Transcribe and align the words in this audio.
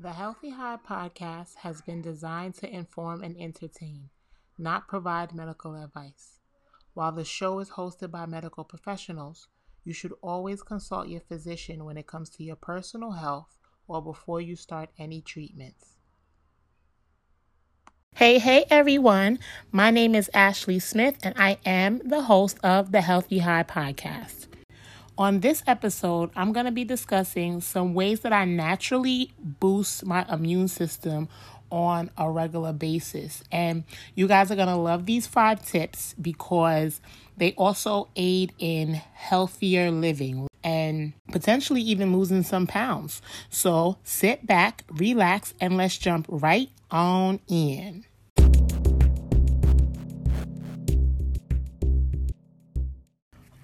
The 0.00 0.12
Healthy 0.12 0.50
High 0.50 0.78
podcast 0.88 1.56
has 1.62 1.82
been 1.82 2.02
designed 2.02 2.54
to 2.56 2.72
inform 2.72 3.24
and 3.24 3.36
entertain, 3.36 4.10
not 4.56 4.86
provide 4.86 5.34
medical 5.34 5.74
advice. 5.74 6.38
While 6.94 7.10
the 7.10 7.24
show 7.24 7.58
is 7.58 7.70
hosted 7.70 8.12
by 8.12 8.26
medical 8.26 8.62
professionals, 8.62 9.48
you 9.82 9.92
should 9.92 10.12
always 10.22 10.62
consult 10.62 11.08
your 11.08 11.22
physician 11.22 11.84
when 11.84 11.96
it 11.96 12.06
comes 12.06 12.30
to 12.30 12.44
your 12.44 12.54
personal 12.54 13.10
health 13.10 13.56
or 13.88 14.00
before 14.00 14.40
you 14.40 14.54
start 14.54 14.90
any 15.00 15.20
treatments. 15.20 15.96
Hey, 18.14 18.38
hey 18.38 18.66
everyone. 18.70 19.40
My 19.72 19.90
name 19.90 20.14
is 20.14 20.30
Ashley 20.32 20.78
Smith 20.78 21.18
and 21.24 21.34
I 21.36 21.58
am 21.66 22.02
the 22.04 22.22
host 22.22 22.60
of 22.62 22.92
the 22.92 23.00
Healthy 23.00 23.40
High 23.40 23.64
podcast. 23.64 24.46
On 25.18 25.40
this 25.40 25.64
episode, 25.66 26.30
I'm 26.36 26.52
going 26.52 26.66
to 26.66 26.70
be 26.72 26.84
discussing 26.84 27.60
some 27.60 27.92
ways 27.92 28.20
that 28.20 28.32
I 28.32 28.44
naturally 28.44 29.32
boost 29.36 30.06
my 30.06 30.24
immune 30.32 30.68
system 30.68 31.28
on 31.72 32.12
a 32.16 32.30
regular 32.30 32.72
basis. 32.72 33.42
And 33.50 33.82
you 34.14 34.28
guys 34.28 34.52
are 34.52 34.54
going 34.54 34.68
to 34.68 34.76
love 34.76 35.06
these 35.06 35.26
five 35.26 35.66
tips 35.66 36.14
because 36.22 37.00
they 37.36 37.52
also 37.54 38.06
aid 38.14 38.52
in 38.60 38.94
healthier 38.94 39.90
living 39.90 40.46
and 40.62 41.14
potentially 41.32 41.80
even 41.80 42.16
losing 42.16 42.44
some 42.44 42.68
pounds. 42.68 43.20
So 43.50 43.98
sit 44.04 44.46
back, 44.46 44.84
relax, 44.88 45.52
and 45.60 45.76
let's 45.76 45.98
jump 45.98 46.26
right 46.28 46.70
on 46.92 47.40
in. 47.48 48.04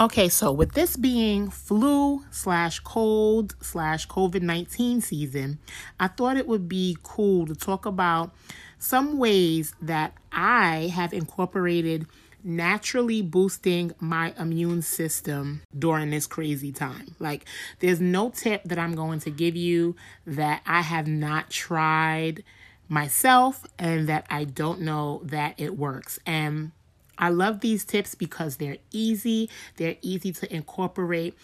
Okay, 0.00 0.28
so 0.28 0.50
with 0.50 0.72
this 0.72 0.96
being 0.96 1.48
flu 1.50 2.24
slash 2.32 2.80
cold 2.80 3.54
slash 3.60 4.08
COVID 4.08 4.42
19 4.42 5.00
season, 5.00 5.60
I 6.00 6.08
thought 6.08 6.36
it 6.36 6.48
would 6.48 6.68
be 6.68 6.98
cool 7.04 7.46
to 7.46 7.54
talk 7.54 7.86
about 7.86 8.32
some 8.76 9.18
ways 9.18 9.72
that 9.80 10.14
I 10.32 10.90
have 10.92 11.12
incorporated 11.12 12.08
naturally 12.42 13.22
boosting 13.22 13.92
my 14.00 14.34
immune 14.36 14.82
system 14.82 15.62
during 15.78 16.10
this 16.10 16.26
crazy 16.26 16.72
time. 16.72 17.14
Like, 17.20 17.46
there's 17.78 18.00
no 18.00 18.30
tip 18.30 18.64
that 18.64 18.80
I'm 18.80 18.96
going 18.96 19.20
to 19.20 19.30
give 19.30 19.54
you 19.54 19.94
that 20.26 20.62
I 20.66 20.82
have 20.82 21.06
not 21.06 21.50
tried 21.50 22.42
myself 22.88 23.64
and 23.78 24.08
that 24.08 24.26
I 24.28 24.42
don't 24.42 24.80
know 24.80 25.20
that 25.24 25.54
it 25.56 25.78
works. 25.78 26.18
And 26.26 26.72
I 27.18 27.30
love 27.30 27.60
these 27.60 27.84
tips 27.84 28.14
because 28.14 28.56
they're 28.56 28.78
easy, 28.90 29.50
they're 29.76 29.96
easy 30.02 30.32
to 30.32 30.54
incorporate. 30.54 31.34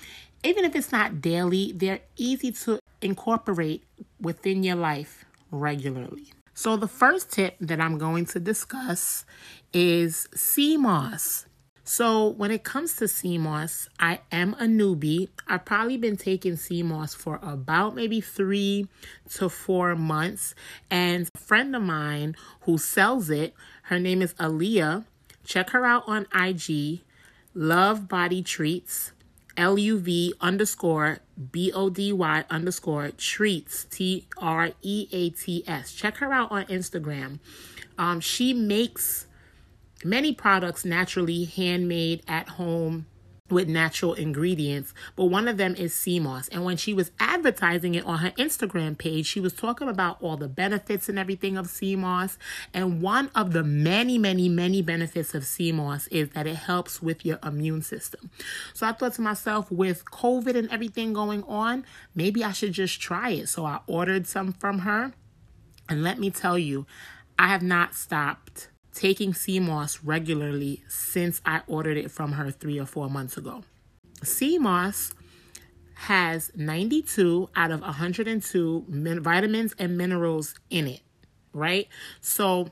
Even 0.43 0.65
if 0.65 0.75
it's 0.75 0.93
not 0.93 1.21
daily, 1.21 1.73
they're 1.73 2.01
easy 2.17 2.53
to 2.53 2.81
incorporate 3.03 3.85
within 4.21 4.63
your 4.63 4.77
life 4.77 5.25
regularly. 5.51 6.33
So, 6.55 6.77
the 6.77 6.89
first 6.89 7.31
tip 7.31 7.57
that 7.61 7.81
I'm 7.81 7.97
going 7.97 8.27
to 8.27 8.41
discuss 8.41 9.25
is 9.73 10.29
sea 10.35 10.77
moss. 10.77 11.47
So, 11.85 12.29
when 12.29 12.51
it 12.51 12.65
comes 12.65 12.97
to 12.97 13.09
sea 13.09 13.39
moss, 13.39 13.89
I 13.99 14.21
am 14.31 14.55
a 14.55 14.65
newbie. 14.65 15.29
I've 15.49 15.65
probably 15.65 15.97
been 15.97 16.17
taking 16.17 16.57
sea 16.57 16.83
moss 16.83 17.15
for 17.15 17.41
about 17.43 17.95
maybe 17.95 18.21
three 18.21 18.87
to 19.31 19.49
four 19.49 19.97
months. 19.97 20.55
And 20.91 21.29
a 21.35 21.39
friend 21.39 21.75
of 21.75 21.83
mine 21.83 22.37
who 22.61 22.79
sells 22.79 23.31
it, 23.31 23.55
her 23.85 23.99
name 23.99 24.23
is 24.23 24.35
Aaliyah. 24.35 25.05
Check 25.45 25.71
her 25.71 25.85
out 25.85 26.05
on 26.07 26.27
IG, 26.35 27.01
Love 27.55 28.09
Body 28.09 28.43
Treats, 28.43 29.13
L 29.57 29.79
U 29.79 29.99
V 29.99 30.35
underscore 30.41 31.19
B 31.53 31.73
O 31.73 31.91
D 31.91 32.13
Y 32.13 32.45
underscore 32.51 33.11
treats, 33.11 33.85
T 33.85 34.27
R 34.39 34.71
E 34.83 35.09
A 35.13 35.31
T 35.31 35.65
S. 35.67 35.93
Check 35.93 36.19
her 36.19 36.33
out 36.33 36.51
on 36.51 36.65
Instagram. 36.67 37.39
Um, 37.99 38.21
she 38.21 38.55
makes 38.55 39.27
many 40.05 40.33
products 40.33 40.85
naturally 40.85 41.45
handmade 41.45 42.23
at 42.27 42.51
home 42.51 43.07
with 43.51 43.69
natural 43.69 44.15
ingredients, 44.15 44.95
but 45.17 45.27
one 45.27 45.49
of 45.49 45.57
them 45.57 45.75
is 45.75 45.95
sea 45.95 46.21
moss. 46.21 46.49
And 46.49 46.65
when 46.65 46.77
she 46.77 46.95
was 46.95 47.11
advertising 47.19 47.95
it 47.95 48.05
on 48.05 48.19
her 48.19 48.31
Instagram 48.33 48.97
page, 48.97 49.27
she 49.27 49.41
was 49.41 49.53
talking 49.53 49.89
about 49.89 50.19
all 50.21 50.37
the 50.37 50.49
benefits 50.49 51.09
and 51.09 51.19
everything 51.19 51.57
of 51.57 51.69
sea 51.69 51.97
moss. 51.97 52.39
And 52.73 53.03
one 53.03 53.31
of 53.35 53.53
the 53.53 53.63
many, 53.63 54.19
many, 54.19 54.49
many 54.49 54.83
benefits 54.83 55.35
of 55.35 55.45
sea 55.45 55.73
moss 55.73 56.07
is 56.09 56.31
that 56.31 56.47
it 56.47 56.57
helps 56.57 57.03
with 57.03 57.25
your 57.25 57.39
immune 57.45 57.83
system. 57.83 58.31
So 58.75 58.87
I 58.87 58.93
thought 58.93 59.15
to 59.15 59.23
myself, 59.23 59.71
with 59.71 60.05
COVID 60.07 60.57
and 60.57 60.71
everything 60.71 61.13
going 61.13 61.43
on, 61.45 61.85
maybe 62.15 62.43
I 62.43 62.53
should 62.53 62.73
just 62.73 63.01
try 63.01 63.31
it. 63.31 63.49
So 63.49 63.67
I 63.67 63.81
ordered 63.87 64.27
some 64.27 64.53
from 64.53 64.81
her. 64.81 65.13
And 65.89 66.03
let 66.03 66.19
me 66.19 66.31
tell 66.31 66.59
you, 66.59 66.87
I 67.39 67.49
have 67.49 67.63
not 67.63 67.95
stopped 67.95 68.70
taking 68.95 69.35
sea 69.35 69.61
moss 69.61 70.03
regularly 70.03 70.83
since 70.89 71.41
I 71.45 71.63
ordered 71.67 71.97
it 71.97 72.11
from 72.11 72.33
her 72.33 72.51
three 72.51 72.79
or 72.79 72.87
four 72.87 73.09
months 73.09 73.37
ago. 73.37 73.63
Sea 74.23 74.59
moss 74.59 75.13
has 75.95 76.51
92 76.57 77.51
out 77.55 77.71
of 77.71 77.83
102 77.83 78.85
min- 78.89 79.21
vitamins 79.21 79.75
and 79.79 79.99
minerals 79.99 80.55
in 80.71 80.87
it, 80.87 81.01
right? 81.53 81.89
So, 82.21 82.71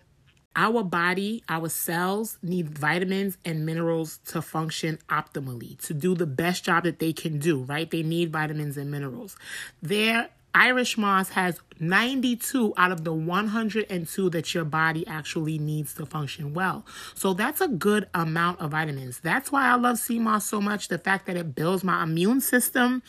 our 0.57 0.83
body, 0.83 1.45
our 1.49 1.69
cells 1.69 2.39
need 2.43 2.77
vitamins 2.77 3.39
and 3.45 3.65
minerals 3.65 4.19
to 4.27 4.43
function 4.43 4.99
optimally, 5.09 5.79
to 5.87 5.95
do 5.95 6.15
the 6.15 6.27
best 6.27 6.65
job 6.65 6.85
that 6.85 6.99
they 6.99 7.13
can 7.13 7.39
do, 7.39 7.63
right? 7.63 7.89
They 7.89 8.03
need 8.03 8.33
vitamins 8.33 8.77
and 8.77 8.91
minerals. 8.91 9.37
There 9.83 10.31
Irish 10.59 10.99
moss 10.99 11.29
has 11.31 11.61
92 11.79 12.75
out 12.77 12.91
of 12.91 13.05
the 13.05 13.13
102 13.13 14.31
that 14.31 14.55
your 14.55 14.65
body 14.65 15.07
actually 15.07 15.57
needs 15.57 15.95
to 15.95 16.05
function 16.05 16.53
well. 16.53 16.85
So 17.15 17.33
that's 17.33 17.61
a 17.61 17.69
good 17.69 18.09
amount 18.13 18.61
of 18.61 18.73
vitamins. 18.73 19.21
That's 19.21 19.53
why 19.53 19.69
I 19.69 19.77
love 19.77 19.99
sea 19.99 20.19
moss 20.19 20.47
so 20.47 20.61
much. 20.61 20.89
The 20.89 20.99
fact 20.99 21.27
that 21.27 21.37
it 21.37 21.55
builds 21.55 21.85
my 21.85 22.03
immune 22.03 22.41
system 22.41 23.05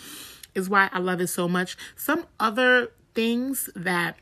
is 0.54 0.70
why 0.70 0.90
I 0.94 1.00
love 1.00 1.22
it 1.22 1.28
so 1.28 1.48
much. 1.48 1.76
Some 1.96 2.28
other 2.40 2.92
things 3.16 3.68
that 3.76 4.18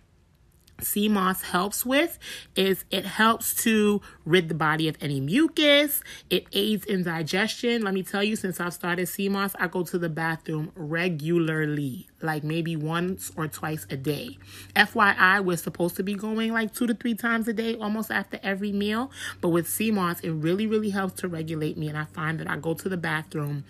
sea 0.82 1.10
moss 1.10 1.42
helps 1.42 1.86
with 1.86 2.20
is 2.56 2.86
it 2.92 3.06
helps 3.06 3.54
to 3.64 4.02
rid 4.26 4.50
the 4.50 4.56
body 4.56 4.88
of 4.88 4.98
any 5.02 5.20
mucus. 5.20 6.02
It 6.30 6.46
aids 6.54 6.86
in 6.86 7.04
digestion. 7.04 7.82
Let 7.82 7.94
me 7.94 8.04
tell 8.04 8.24
you 8.24 8.36
since 8.36 8.60
i've 8.60 8.74
started 8.74 9.08
sea 9.08 9.30
moss 9.30 9.54
i 9.60 9.68
go 9.68 9.84
to 9.84 9.98
the 9.98 10.10
bathroom 10.10 10.72
regularly 10.76 12.08
like 12.22 12.44
maybe 12.44 12.76
once 12.76 13.32
or 13.36 13.48
twice 13.48 13.86
a 13.90 13.98
day. 13.98 14.38
Fyi 14.76 15.44
we're 15.44 15.58
supposed 15.58 15.96
to 15.96 16.04
be 16.04 16.14
going 16.14 16.54
like 16.54 16.74
two 16.74 16.88
to 16.88 16.94
three 16.94 17.16
times 17.16 17.48
a 17.48 17.54
day 17.54 17.76
almost 17.76 18.12
after 18.12 18.40
every 18.44 18.72
meal. 18.72 19.12
But 19.42 19.50
with 19.50 19.68
sea 19.68 19.92
moss 19.92 20.20
it 20.22 20.32
really 20.32 20.68
really 20.68 20.90
helps 20.90 21.22
to 21.22 21.28
regulate 21.28 21.78
me 21.78 21.88
and 21.88 21.98
i 21.98 22.06
find 22.06 22.40
that 22.40 22.50
i 22.50 22.58
go 22.58 22.74
to 22.74 22.90
the 22.90 22.98
bathroom 22.98 23.64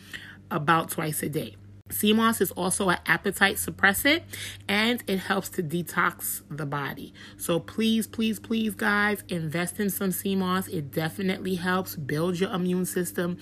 about 0.50 0.90
twice 0.90 1.22
a 1.24 1.30
day 1.30 1.56
Sea 1.90 2.14
moss 2.14 2.42
is 2.42 2.52
also 2.52 2.90
an 2.90 3.00
appetite 3.06 3.56
suppressant 3.56 4.24
and 4.68 5.04
it 5.08 5.20
helps 5.20 5.50
to 5.50 5.64
detox 5.64 6.42
the 6.50 6.66
body. 6.66 7.14
So 7.38 7.60
please, 7.60 8.08
please, 8.08 8.40
please, 8.40 8.76
guys, 8.76 9.24
invest 9.30 9.80
in 9.80 9.90
some 9.90 10.12
sea 10.12 10.36
moss. 10.36 10.68
It 10.68 10.92
definitely 10.92 11.56
helps 11.56 11.96
build 11.96 12.40
your 12.40 12.52
immune 12.52 12.86
system. 12.86 13.38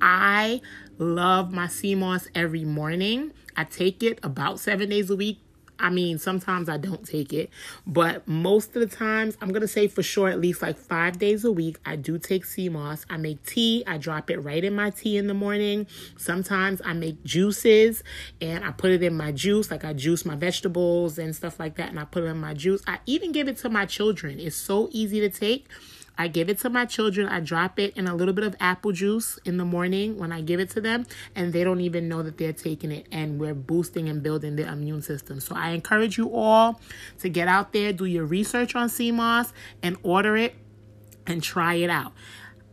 I 0.00 0.60
love 0.98 1.52
my 1.52 1.66
sea 1.66 1.94
moss 1.94 2.28
every 2.34 2.64
morning. 2.64 3.32
I 3.56 3.64
take 3.64 4.02
it 4.02 4.18
about 4.22 4.60
seven 4.60 4.88
days 4.88 5.10
a 5.10 5.16
week 5.16 5.40
I 5.80 5.90
mean, 5.90 6.18
sometimes 6.18 6.68
I 6.68 6.76
don't 6.76 7.06
take 7.06 7.32
it, 7.32 7.50
but 7.86 8.26
most 8.28 8.76
of 8.76 8.80
the 8.88 8.96
times, 8.96 9.36
I'm 9.40 9.50
to 9.60 9.68
say 9.68 9.88
for 9.88 10.02
sure, 10.02 10.28
at 10.28 10.40
least 10.40 10.62
like 10.62 10.78
five 10.78 11.18
days 11.18 11.44
a 11.44 11.52
week, 11.52 11.78
I 11.84 11.96
do 11.96 12.18
take 12.18 12.44
sea 12.44 12.68
moss. 12.68 13.04
I 13.10 13.16
make 13.16 13.44
tea, 13.44 13.84
I 13.86 13.98
drop 13.98 14.30
it 14.30 14.38
right 14.38 14.62
in 14.62 14.74
my 14.74 14.90
tea 14.90 15.16
in 15.16 15.26
the 15.26 15.34
morning. 15.34 15.86
Sometimes 16.16 16.80
I 16.84 16.92
make 16.92 17.22
juices 17.24 18.02
and 18.40 18.64
I 18.64 18.72
put 18.72 18.90
it 18.90 19.02
in 19.02 19.16
my 19.16 19.32
juice, 19.32 19.70
like 19.70 19.84
I 19.84 19.92
juice 19.92 20.24
my 20.24 20.36
vegetables 20.36 21.18
and 21.18 21.34
stuff 21.34 21.58
like 21.58 21.76
that, 21.76 21.90
and 21.90 21.98
I 21.98 22.04
put 22.04 22.24
it 22.24 22.26
in 22.26 22.38
my 22.38 22.54
juice. 22.54 22.82
I 22.86 22.98
even 23.06 23.32
give 23.32 23.48
it 23.48 23.56
to 23.58 23.68
my 23.68 23.86
children. 23.86 24.40
It's 24.40 24.56
so 24.56 24.88
easy 24.92 25.20
to 25.20 25.28
take. 25.28 25.66
I 26.20 26.28
give 26.28 26.50
it 26.50 26.58
to 26.58 26.68
my 26.68 26.84
children. 26.84 27.28
I 27.28 27.40
drop 27.40 27.78
it 27.78 27.96
in 27.96 28.06
a 28.06 28.14
little 28.14 28.34
bit 28.34 28.44
of 28.44 28.54
apple 28.60 28.92
juice 28.92 29.38
in 29.46 29.56
the 29.56 29.64
morning 29.64 30.18
when 30.18 30.32
I 30.32 30.42
give 30.42 30.60
it 30.60 30.68
to 30.72 30.80
them, 30.82 31.06
and 31.34 31.50
they 31.50 31.64
don't 31.64 31.80
even 31.80 32.10
know 32.10 32.22
that 32.22 32.36
they're 32.36 32.52
taking 32.52 32.92
it. 32.92 33.06
And 33.10 33.40
we're 33.40 33.54
boosting 33.54 34.06
and 34.06 34.22
building 34.22 34.56
their 34.56 34.70
immune 34.70 35.00
system. 35.00 35.40
So 35.40 35.54
I 35.54 35.70
encourage 35.70 36.18
you 36.18 36.30
all 36.34 36.78
to 37.20 37.30
get 37.30 37.48
out 37.48 37.72
there, 37.72 37.94
do 37.94 38.04
your 38.04 38.26
research 38.26 38.74
on 38.74 38.90
sea 38.90 39.10
moss, 39.10 39.54
and 39.82 39.96
order 40.02 40.36
it 40.36 40.56
and 41.26 41.42
try 41.42 41.76
it 41.76 41.88
out. 41.88 42.12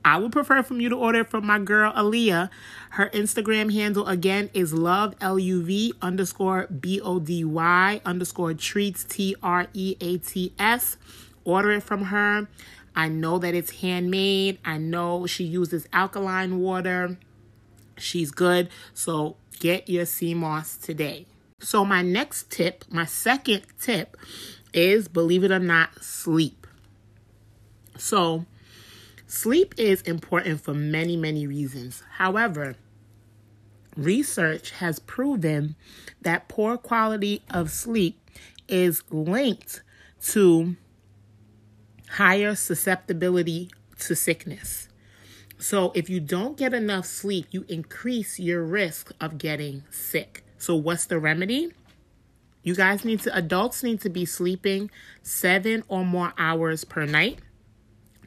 I 0.04 0.18
would 0.18 0.34
prefer 0.34 0.62
from 0.62 0.82
you 0.82 0.90
to 0.90 0.98
order 0.98 1.24
from 1.24 1.46
my 1.46 1.60
girl 1.60 1.94
Aaliyah. 1.94 2.50
Her 2.92 3.10
Instagram 3.14 3.72
handle 3.72 4.08
again 4.08 4.50
is 4.54 4.74
love 4.74 5.16
L 5.22 5.40
U 5.40 5.64
V 5.64 5.94
underscore 6.02 6.68
B 6.68 7.00
O 7.00 7.20
D 7.20 7.46
Y 7.46 8.02
underscore 8.04 8.56
treats 8.56 9.06
T 9.06 9.38
R 9.42 9.68
E 9.74 9.96
A 10.02 10.18
T 10.18 10.54
S. 10.60 10.98
Order 11.46 11.72
it 11.72 11.84
from 11.84 12.04
her. 12.06 12.50
I 12.98 13.08
know 13.10 13.38
that 13.38 13.54
it's 13.54 13.80
handmade. 13.82 14.58
I 14.66 14.80
know 14.80 15.28
she 15.28 15.44
uses 15.44 15.88
alkaline 15.94 16.60
water. 16.60 17.18
She's 17.98 18.32
good. 18.32 18.70
So 18.94 19.38
get 19.60 19.88
your 19.88 20.06
sea 20.06 20.34
moss 20.34 20.76
today. 20.76 21.28
So, 21.60 21.84
my 21.84 22.04
next 22.04 22.52
tip, 22.52 22.86
my 22.90 23.06
second 23.06 23.64
tip, 23.80 24.16
is 24.74 25.08
believe 25.08 25.44
it 25.44 25.52
or 25.52 25.58
not, 25.58 26.04
sleep. 26.04 26.68
So, 27.98 28.46
sleep 29.26 29.74
is 29.76 30.04
important 30.04 30.62
for 30.62 30.76
many, 30.76 31.18
many 31.18 31.48
reasons. 31.48 32.04
However, 32.18 32.76
research 33.96 34.70
has 34.72 35.00
proven 35.00 35.76
that 36.22 36.48
poor 36.48 36.78
quality 36.78 37.42
of 37.50 37.72
sleep 37.72 38.20
is 38.68 39.02
linked 39.10 39.82
to 40.28 40.76
higher 42.12 42.56
susceptibility 42.56 43.70
to 44.00 44.16
sickness. 44.16 44.88
So, 45.60 45.92
if 45.96 46.10
you 46.10 46.20
don't 46.20 46.56
get 46.56 46.74
enough 46.74 47.06
sleep, 47.06 47.48
you 47.52 47.66
increase 47.68 48.40
your 48.40 48.64
risk 48.64 49.12
of 49.20 49.38
getting 49.38 49.84
sick. 49.90 50.44
So, 50.60 50.76
what's 50.76 51.06
the 51.06 51.20
remedy? 51.20 51.74
You 52.62 52.76
guys 52.76 53.04
need 53.04 53.22
to, 53.22 53.36
adults 53.36 53.82
need 53.82 54.02
to 54.02 54.10
be 54.10 54.26
sleeping 54.26 54.92
seven 55.24 55.84
or 55.88 56.06
more 56.06 56.34
hours 56.38 56.84
per 56.84 57.06
night. 57.06 57.40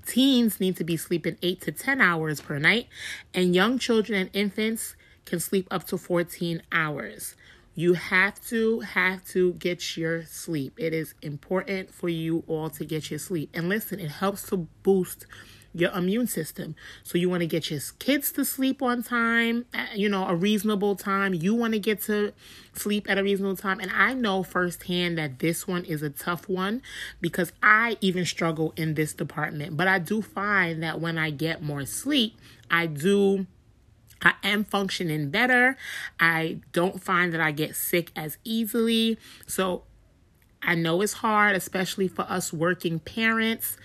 Teens 0.06 0.58
need 0.58 0.76
to 0.76 0.84
be 0.84 0.96
sleeping 0.96 1.36
eight 1.42 1.60
to 1.60 1.72
10 1.72 2.00
hours 2.00 2.40
per 2.40 2.58
night. 2.58 2.88
And 3.34 3.54
young 3.54 3.78
children 3.78 4.18
and 4.22 4.30
infants 4.32 4.96
can 5.24 5.40
sleep 5.40 5.68
up 5.70 5.84
to 5.88 5.98
14 5.98 6.62
hours. 6.72 7.36
You 7.80 7.94
have 7.94 8.38
to 8.48 8.80
have 8.80 9.24
to 9.28 9.54
get 9.54 9.96
your 9.96 10.26
sleep. 10.26 10.74
It 10.76 10.92
is 10.92 11.14
important 11.22 11.94
for 11.94 12.10
you 12.10 12.44
all 12.46 12.68
to 12.68 12.84
get 12.84 13.10
your 13.10 13.18
sleep. 13.18 13.48
And 13.54 13.70
listen, 13.70 13.98
it 13.98 14.10
helps 14.10 14.42
to 14.50 14.68
boost 14.82 15.24
your 15.72 15.90
immune 15.92 16.26
system. 16.26 16.74
So 17.04 17.16
you 17.16 17.30
want 17.30 17.40
to 17.40 17.46
get 17.46 17.70
your 17.70 17.80
kids 17.98 18.32
to 18.32 18.44
sleep 18.44 18.82
on 18.82 19.02
time, 19.02 19.64
you 19.94 20.10
know, 20.10 20.26
a 20.26 20.34
reasonable 20.34 20.94
time. 20.94 21.32
You 21.32 21.54
want 21.54 21.72
to 21.72 21.78
get 21.78 22.02
to 22.02 22.34
sleep 22.74 23.08
at 23.08 23.16
a 23.16 23.22
reasonable 23.22 23.56
time. 23.56 23.80
And 23.80 23.90
I 23.92 24.12
know 24.12 24.42
firsthand 24.42 25.16
that 25.16 25.38
this 25.38 25.66
one 25.66 25.86
is 25.86 26.02
a 26.02 26.10
tough 26.10 26.50
one 26.50 26.82
because 27.22 27.50
I 27.62 27.96
even 28.02 28.26
struggle 28.26 28.74
in 28.76 28.92
this 28.92 29.14
department. 29.14 29.78
But 29.78 29.88
I 29.88 30.00
do 30.00 30.20
find 30.20 30.82
that 30.82 31.00
when 31.00 31.16
I 31.16 31.30
get 31.30 31.62
more 31.62 31.86
sleep, 31.86 32.36
I 32.70 32.84
do 32.84 33.46
I 34.22 34.34
am 34.42 34.64
functioning 34.64 35.30
better. 35.30 35.76
I 36.18 36.60
don't 36.72 37.02
find 37.02 37.32
that 37.32 37.40
I 37.40 37.52
get 37.52 37.76
sick 37.76 38.10
as 38.14 38.38
easily. 38.44 39.18
So 39.46 39.84
I 40.62 40.74
know 40.74 41.00
it's 41.00 41.14
hard, 41.14 41.56
especially 41.56 42.08
for 42.08 42.22
us 42.22 42.52
working 42.52 42.98
parents 42.98 43.76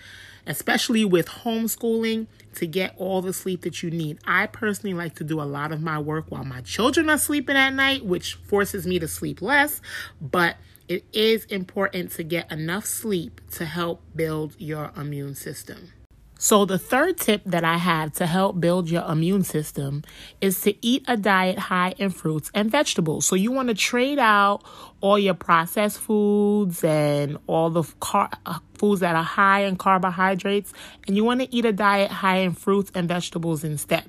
especially 0.47 1.03
with 1.03 1.27
homeschooling, 1.27 2.27
to 2.55 2.65
get 2.65 2.95
all 2.97 3.21
the 3.21 3.33
sleep 3.33 3.61
that 3.61 3.83
you 3.83 3.91
need. 3.91 4.17
I 4.25 4.47
personally 4.47 4.93
like 4.93 5.15
to 5.15 5.23
do 5.23 5.41
a 5.41 5.43
lot 5.43 5.71
of 5.71 5.81
my 5.81 5.99
work 5.99 6.25
while 6.29 6.45
my 6.45 6.61
children 6.61 7.09
are 7.09 7.17
sleeping 7.17 7.57
at 7.57 7.73
night, 7.73 8.05
which 8.05 8.35
forces 8.35 8.87
me 8.87 8.97
to 8.99 9.07
sleep 9.07 9.41
less, 9.41 9.81
but 10.21 10.55
it 10.87 11.03
is 11.11 11.45
important 11.45 12.11
to 12.11 12.23
get 12.23 12.49
enough 12.51 12.85
sleep 12.85 13.41
to 13.51 13.65
help 13.65 14.01
build 14.15 14.55
your 14.57 14.91
immune 14.95 15.35
system. 15.35 15.91
So, 16.37 16.65
the 16.65 16.77
third 16.77 17.17
tip 17.17 17.43
that 17.45 17.63
I 17.63 17.77
have 17.77 18.11
to 18.13 18.25
help 18.25 18.59
build 18.59 18.89
your 18.89 19.03
immune 19.09 19.43
system 19.43 20.03
is 20.41 20.59
to 20.61 20.75
eat 20.85 21.05
a 21.07 21.15
diet 21.15 21.57
high 21.57 21.93
in 21.97 22.09
fruits 22.09 22.51
and 22.53 22.69
vegetables. 22.69 23.25
So, 23.25 23.35
you 23.37 23.51
want 23.51 23.69
to 23.69 23.73
trade 23.73 24.19
out 24.19 24.61
all 24.99 25.17
your 25.17 25.33
processed 25.33 25.97
foods 25.97 26.83
and 26.83 27.37
all 27.47 27.69
the 27.69 27.83
car- 28.01 28.31
uh, 28.45 28.59
foods 28.77 28.99
that 28.99 29.15
are 29.15 29.23
high 29.23 29.61
in 29.61 29.77
carbohydrates, 29.77 30.73
and 31.07 31.15
you 31.15 31.23
want 31.23 31.39
to 31.39 31.55
eat 31.55 31.63
a 31.63 31.71
diet 31.71 32.11
high 32.11 32.39
in 32.39 32.51
fruits 32.51 32.91
and 32.93 33.07
vegetables 33.07 33.63
instead. 33.63 34.03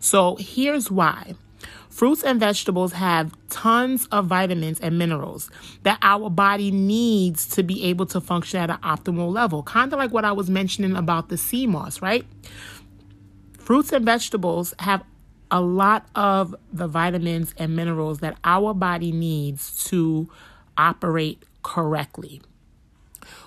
So, 0.00 0.36
here's 0.36 0.90
why. 0.90 1.34
Fruits 1.88 2.22
and 2.22 2.40
vegetables 2.40 2.92
have 2.92 3.34
tons 3.50 4.06
of 4.06 4.26
vitamins 4.26 4.80
and 4.80 4.98
minerals 4.98 5.50
that 5.82 5.98
our 6.02 6.30
body 6.30 6.70
needs 6.70 7.46
to 7.48 7.62
be 7.62 7.84
able 7.84 8.06
to 8.06 8.20
function 8.20 8.60
at 8.60 8.70
an 8.70 8.78
optimal 8.78 9.32
level. 9.32 9.62
Kind 9.62 9.92
of 9.92 9.98
like 9.98 10.10
what 10.10 10.24
I 10.24 10.32
was 10.32 10.48
mentioning 10.48 10.96
about 10.96 11.28
the 11.28 11.36
sea 11.36 11.66
moss, 11.66 12.00
right? 12.00 12.24
Fruits 13.58 13.92
and 13.92 14.04
vegetables 14.04 14.74
have 14.78 15.04
a 15.50 15.60
lot 15.60 16.06
of 16.14 16.54
the 16.72 16.88
vitamins 16.88 17.54
and 17.58 17.76
minerals 17.76 18.20
that 18.20 18.38
our 18.42 18.72
body 18.72 19.12
needs 19.12 19.84
to 19.84 20.28
operate 20.78 21.42
correctly. 21.62 22.40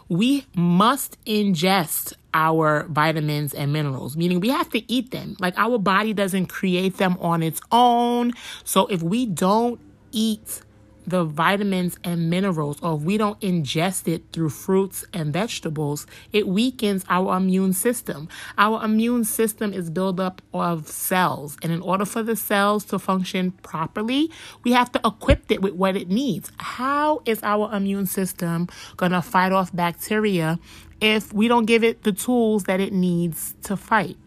We 0.09 0.45
must 0.55 1.17
ingest 1.25 2.13
our 2.33 2.85
vitamins 2.89 3.53
and 3.53 3.71
minerals, 3.73 4.15
meaning 4.17 4.39
we 4.39 4.49
have 4.49 4.69
to 4.71 4.91
eat 4.91 5.11
them. 5.11 5.35
Like 5.39 5.57
our 5.57 5.77
body 5.77 6.13
doesn't 6.13 6.47
create 6.47 6.97
them 6.97 7.17
on 7.19 7.41
its 7.41 7.61
own. 7.71 8.33
So 8.63 8.87
if 8.87 9.01
we 9.01 9.25
don't 9.25 9.79
eat 10.11 10.61
the 11.07 11.23
vitamins 11.23 11.97
and 12.03 12.29
minerals, 12.29 12.77
or 12.81 12.95
if 12.95 13.01
we 13.01 13.17
don't 13.17 13.39
ingest 13.41 14.07
it 14.07 14.23
through 14.31 14.49
fruits 14.49 15.05
and 15.13 15.31
vegetables, 15.31 16.07
it 16.31 16.47
weakens 16.47 17.05
our 17.09 17.37
immune 17.37 17.73
system. 17.73 18.27
Our 18.57 18.83
immune 18.83 19.23
system 19.23 19.73
is 19.73 19.89
built 19.89 20.19
up 20.19 20.41
of 20.53 20.87
cells, 20.87 21.57
and 21.61 21.71
in 21.71 21.81
order 21.81 22.05
for 22.05 22.23
the 22.23 22.35
cells 22.35 22.85
to 22.85 22.99
function 22.99 23.51
properly, 23.51 24.31
we 24.63 24.71
have 24.71 24.91
to 24.93 25.01
equip 25.05 25.51
it 25.51 25.61
with 25.61 25.73
what 25.73 25.95
it 25.95 26.09
needs. 26.09 26.51
How 26.57 27.21
is 27.25 27.41
our 27.43 27.73
immune 27.73 28.05
system 28.05 28.67
going 28.97 29.11
to 29.11 29.21
fight 29.21 29.51
off 29.51 29.75
bacteria 29.75 30.59
if 31.01 31.33
we 31.33 31.47
don't 31.47 31.65
give 31.65 31.83
it 31.83 32.03
the 32.03 32.11
tools 32.11 32.63
that 32.63 32.79
it 32.79 32.93
needs 32.93 33.55
to 33.63 33.77
fight? 33.77 34.17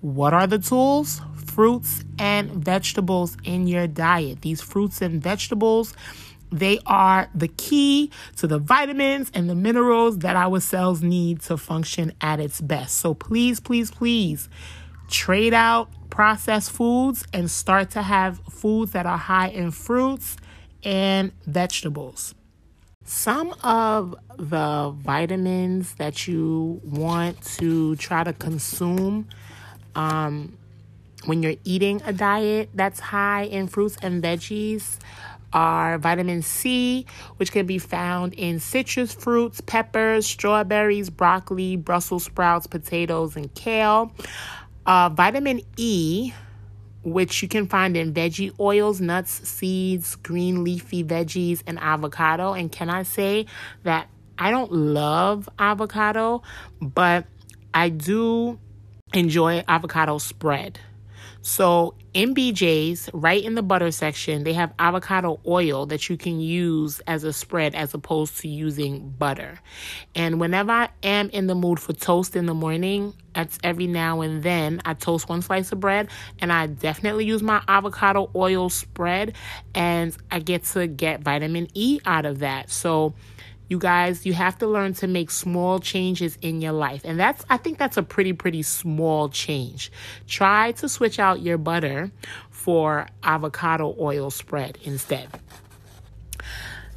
What 0.00 0.32
are 0.32 0.46
the 0.46 0.58
tools? 0.58 1.20
fruits 1.50 2.04
and 2.18 2.50
vegetables 2.52 3.36
in 3.44 3.66
your 3.66 3.86
diet. 3.86 4.42
These 4.42 4.62
fruits 4.62 5.02
and 5.02 5.22
vegetables, 5.22 5.92
they 6.50 6.78
are 6.86 7.28
the 7.34 7.48
key 7.48 8.10
to 8.36 8.46
the 8.46 8.58
vitamins 8.58 9.30
and 9.34 9.50
the 9.50 9.54
minerals 9.54 10.18
that 10.18 10.36
our 10.36 10.60
cells 10.60 11.02
need 11.02 11.42
to 11.42 11.56
function 11.56 12.12
at 12.20 12.40
its 12.40 12.60
best. 12.60 12.96
So 12.96 13.14
please, 13.14 13.60
please, 13.60 13.90
please 13.90 14.48
trade 15.08 15.52
out 15.52 15.90
processed 16.08 16.70
foods 16.70 17.24
and 17.32 17.50
start 17.50 17.90
to 17.90 18.02
have 18.02 18.38
foods 18.48 18.92
that 18.92 19.06
are 19.06 19.18
high 19.18 19.48
in 19.48 19.70
fruits 19.70 20.36
and 20.82 21.32
vegetables. 21.46 22.34
Some 23.04 23.54
of 23.64 24.14
the 24.36 24.94
vitamins 24.96 25.94
that 25.96 26.28
you 26.28 26.80
want 26.84 27.42
to 27.58 27.96
try 27.96 28.24
to 28.24 28.32
consume 28.32 29.28
um, 29.94 30.56
when 31.24 31.42
you're 31.42 31.56
eating 31.64 32.00
a 32.04 32.12
diet 32.12 32.70
that's 32.74 33.00
high 33.00 33.42
in 33.42 33.68
fruits 33.68 33.96
and 34.02 34.22
veggies 34.22 34.98
are 35.52 35.98
vitamin 35.98 36.42
C, 36.42 37.06
which 37.36 37.52
can 37.52 37.66
be 37.66 37.78
found 37.78 38.34
in 38.34 38.60
citrus 38.60 39.12
fruits, 39.12 39.60
peppers, 39.60 40.26
strawberries, 40.26 41.10
broccoli, 41.10 41.76
Brussels 41.76 42.24
sprouts, 42.24 42.66
potatoes, 42.66 43.36
and 43.36 43.52
kale. 43.54 44.12
Uh, 44.86 45.08
vitamin 45.08 45.60
E, 45.76 46.32
which 47.02 47.42
you 47.42 47.48
can 47.48 47.66
find 47.66 47.96
in 47.96 48.12
veggie 48.12 48.58
oils, 48.60 49.00
nuts, 49.00 49.48
seeds, 49.48 50.16
green 50.16 50.64
leafy 50.64 51.02
veggies, 51.02 51.62
and 51.66 51.78
avocado. 51.80 52.52
And 52.52 52.70
can 52.70 52.88
I 52.90 53.02
say 53.02 53.46
that 53.82 54.08
I 54.38 54.50
don't 54.50 54.72
love 54.72 55.48
avocado, 55.58 56.42
but 56.80 57.26
I 57.74 57.88
do 57.88 58.58
enjoy 59.12 59.64
avocado 59.68 60.18
spread. 60.18 60.78
So 61.42 61.94
MBJ's, 62.14 63.08
right 63.14 63.42
in 63.42 63.54
the 63.54 63.62
butter 63.62 63.90
section, 63.90 64.44
they 64.44 64.52
have 64.52 64.74
avocado 64.78 65.40
oil 65.46 65.86
that 65.86 66.08
you 66.10 66.18
can 66.18 66.38
use 66.40 67.00
as 67.06 67.24
a 67.24 67.32
spread 67.32 67.74
as 67.74 67.94
opposed 67.94 68.38
to 68.40 68.48
using 68.48 69.10
butter. 69.10 69.58
And 70.14 70.38
whenever 70.38 70.72
I 70.72 70.88
am 71.02 71.30
in 71.30 71.46
the 71.46 71.54
mood 71.54 71.80
for 71.80 71.94
toast 71.94 72.36
in 72.36 72.44
the 72.44 72.54
morning, 72.54 73.14
that's 73.34 73.58
every 73.64 73.86
now 73.86 74.20
and 74.20 74.42
then, 74.42 74.82
I 74.84 74.94
toast 74.94 75.28
one 75.28 75.40
slice 75.40 75.72
of 75.72 75.80
bread 75.80 76.08
and 76.40 76.52
I 76.52 76.66
definitely 76.66 77.24
use 77.24 77.42
my 77.42 77.62
avocado 77.68 78.30
oil 78.34 78.68
spread 78.68 79.34
and 79.74 80.14
I 80.30 80.40
get 80.40 80.64
to 80.64 80.86
get 80.86 81.22
vitamin 81.22 81.68
E 81.74 82.00
out 82.04 82.26
of 82.26 82.40
that. 82.40 82.70
So 82.70 83.14
you 83.70 83.78
guys, 83.78 84.26
you 84.26 84.32
have 84.32 84.58
to 84.58 84.66
learn 84.66 84.94
to 84.94 85.06
make 85.06 85.30
small 85.30 85.78
changes 85.78 86.36
in 86.42 86.60
your 86.60 86.72
life. 86.72 87.02
And 87.04 87.18
that's, 87.18 87.44
I 87.48 87.56
think 87.56 87.78
that's 87.78 87.96
a 87.96 88.02
pretty, 88.02 88.32
pretty 88.32 88.62
small 88.62 89.28
change. 89.28 89.92
Try 90.26 90.72
to 90.72 90.88
switch 90.88 91.20
out 91.20 91.40
your 91.40 91.56
butter 91.56 92.10
for 92.50 93.06
avocado 93.22 93.94
oil 93.98 94.30
spread 94.30 94.76
instead. 94.82 95.28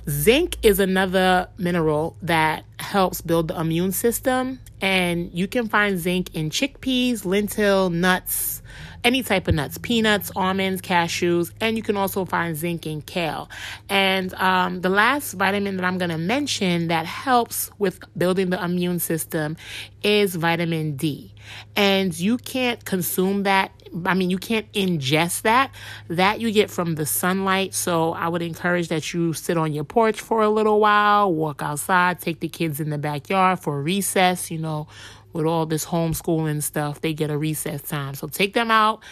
Zinc 0.10 0.58
is 0.63 0.80
another 0.80 1.48
mineral 1.58 2.18
that 2.24 2.65
helps 2.80 3.22
build 3.22 3.50
the 3.50 3.60
immune 3.60 3.94
system 3.94 4.60
And 4.84 5.32
you 5.34 5.48
can 5.48 5.70
find 5.70 5.98
zinc 5.98 6.36
in 6.36 6.50
chickpeas, 6.50 7.24
lentil, 7.24 7.89
nuts, 7.89 8.62
any 9.04 9.24
type 9.24 9.48
of 9.48 9.56
nuts, 9.56 9.78
peanuts, 9.78 10.32
almonds, 10.36 10.82
cashews, 10.82 11.52
and 11.60 11.78
you 11.78 11.84
can 11.84 11.98
also 11.98 12.26
find 12.26 12.56
zinc 12.56 12.86
in 12.88 13.02
kale. 13.02 13.50
And 13.90 14.34
um, 14.36 14.82
the 14.82 14.90
last 14.90 15.34
vitamin 15.34 15.78
that 15.78 15.86
I'm 15.86 15.98
going 15.98 16.12
to 16.12 16.18
mention 16.18 16.88
that 16.88 17.06
helps 17.06 17.70
with 17.80 18.00
building 18.18 18.50
the 18.50 18.64
immune 18.64 19.00
system 19.00 19.58
is 20.04 20.36
vitamin 20.36 20.96
D. 20.96 21.34
And 21.76 22.18
you 22.18 22.38
can't 22.38 22.84
consume 22.86 23.44
that. 23.44 23.72
I 24.06 24.14
mean, 24.14 24.30
you 24.30 24.38
can't 24.38 24.72
ingest 24.72 25.44
that. 25.44 25.74
That 26.08 26.40
you 26.40 26.52
get 26.52 26.72
from 26.72 26.96
the 26.96 27.06
sunlight. 27.06 27.74
So 27.74 28.14
I 28.14 28.28
would 28.28 28.42
encourage 28.42 28.88
that 28.88 29.14
you 29.14 29.34
sit 29.34 29.58
on 29.58 29.74
your 29.74 29.84
porch 29.84 30.20
for 30.20 30.42
a 30.42 30.50
little 30.50 30.80
while, 30.80 31.34
walk 31.34 31.62
outside, 31.62 32.20
take 32.20 32.40
the 32.40 32.48
kids 32.48 32.80
in 32.80 32.90
the 32.90 32.98
backyard 32.98 33.60
for 33.60 33.82
recess, 33.82 34.50
you 34.50 34.58
know, 34.58 34.88
with 35.34 35.46
all 35.46 35.66
this 35.66 35.86
homeschooling 35.86 36.63
stuff, 36.63 37.02
they 37.02 37.13
get 37.13 37.30
a 37.30 37.38
recess 37.38 37.82
time. 37.82 38.13
So 38.13 38.28
take 38.28 38.54
them 38.54 38.72
out, 38.72 39.04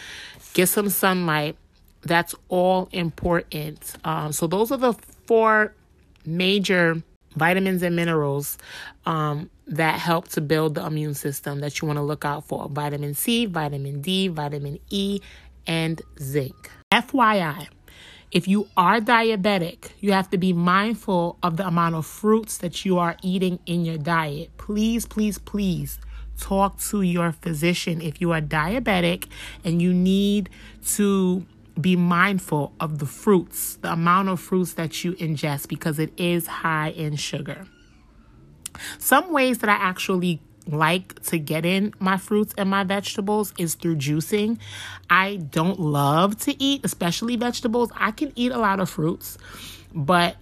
get 0.54 0.68
some 0.68 0.88
sunlight. 0.88 1.56
That's 2.02 2.34
all 2.48 2.88
important. 2.92 3.96
Um, 4.04 4.32
so 4.32 4.46
those 4.46 4.72
are 4.72 4.78
the 4.78 4.94
four 5.26 5.74
major 6.24 7.02
vitamins 7.36 7.82
and 7.82 7.96
minerals 7.96 8.58
um, 9.06 9.50
that 9.66 9.98
help 9.98 10.28
to 10.28 10.40
build 10.40 10.74
the 10.74 10.84
immune 10.84 11.14
system 11.14 11.60
that 11.60 11.80
you 11.80 11.86
want 11.86 11.96
to 11.96 12.02
look 12.02 12.24
out 12.24 12.46
for 12.46 12.68
vitamin 12.68 13.14
C, 13.14 13.46
vitamin 13.46 14.00
D, 14.00 14.28
vitamin 14.28 14.78
E, 14.90 15.20
and 15.66 16.02
zinc. 16.20 16.70
FYI, 16.92 17.68
if 18.32 18.48
you 18.48 18.68
are 18.76 19.00
diabetic, 19.00 19.90
you 20.00 20.12
have 20.12 20.30
to 20.30 20.38
be 20.38 20.52
mindful 20.52 21.38
of 21.42 21.56
the 21.56 21.66
amount 21.66 21.94
of 21.94 22.06
fruits 22.06 22.58
that 22.58 22.84
you 22.84 22.98
are 22.98 23.16
eating 23.22 23.58
in 23.66 23.84
your 23.84 23.98
diet. 23.98 24.50
Please, 24.56 25.06
please, 25.06 25.38
please 25.38 25.98
talk 26.38 26.80
to 26.80 27.02
your 27.02 27.32
physician 27.32 28.00
if 28.00 28.20
you 28.20 28.32
are 28.32 28.40
diabetic 28.40 29.26
and 29.64 29.80
you 29.80 29.92
need 29.92 30.50
to 30.84 31.46
be 31.80 31.96
mindful 31.96 32.72
of 32.80 32.98
the 32.98 33.06
fruits, 33.06 33.76
the 33.76 33.92
amount 33.92 34.28
of 34.28 34.40
fruits 34.40 34.74
that 34.74 35.04
you 35.04 35.12
ingest 35.14 35.68
because 35.68 35.98
it 35.98 36.12
is 36.16 36.46
high 36.46 36.90
in 36.90 37.16
sugar. 37.16 37.66
Some 38.98 39.32
ways 39.32 39.58
that 39.58 39.70
I 39.70 39.74
actually 39.74 40.40
like 40.66 41.20
to 41.24 41.38
get 41.38 41.64
in 41.66 41.92
my 41.98 42.16
fruits 42.16 42.54
and 42.56 42.70
my 42.70 42.84
vegetables 42.84 43.52
is 43.58 43.74
through 43.74 43.96
juicing. 43.96 44.58
I 45.10 45.36
don't 45.36 45.80
love 45.80 46.38
to 46.40 46.62
eat, 46.62 46.82
especially 46.84 47.36
vegetables. 47.36 47.90
I 47.96 48.10
can 48.12 48.32
eat 48.36 48.52
a 48.52 48.58
lot 48.58 48.80
of 48.80 48.88
fruits, 48.88 49.38
but 49.94 50.36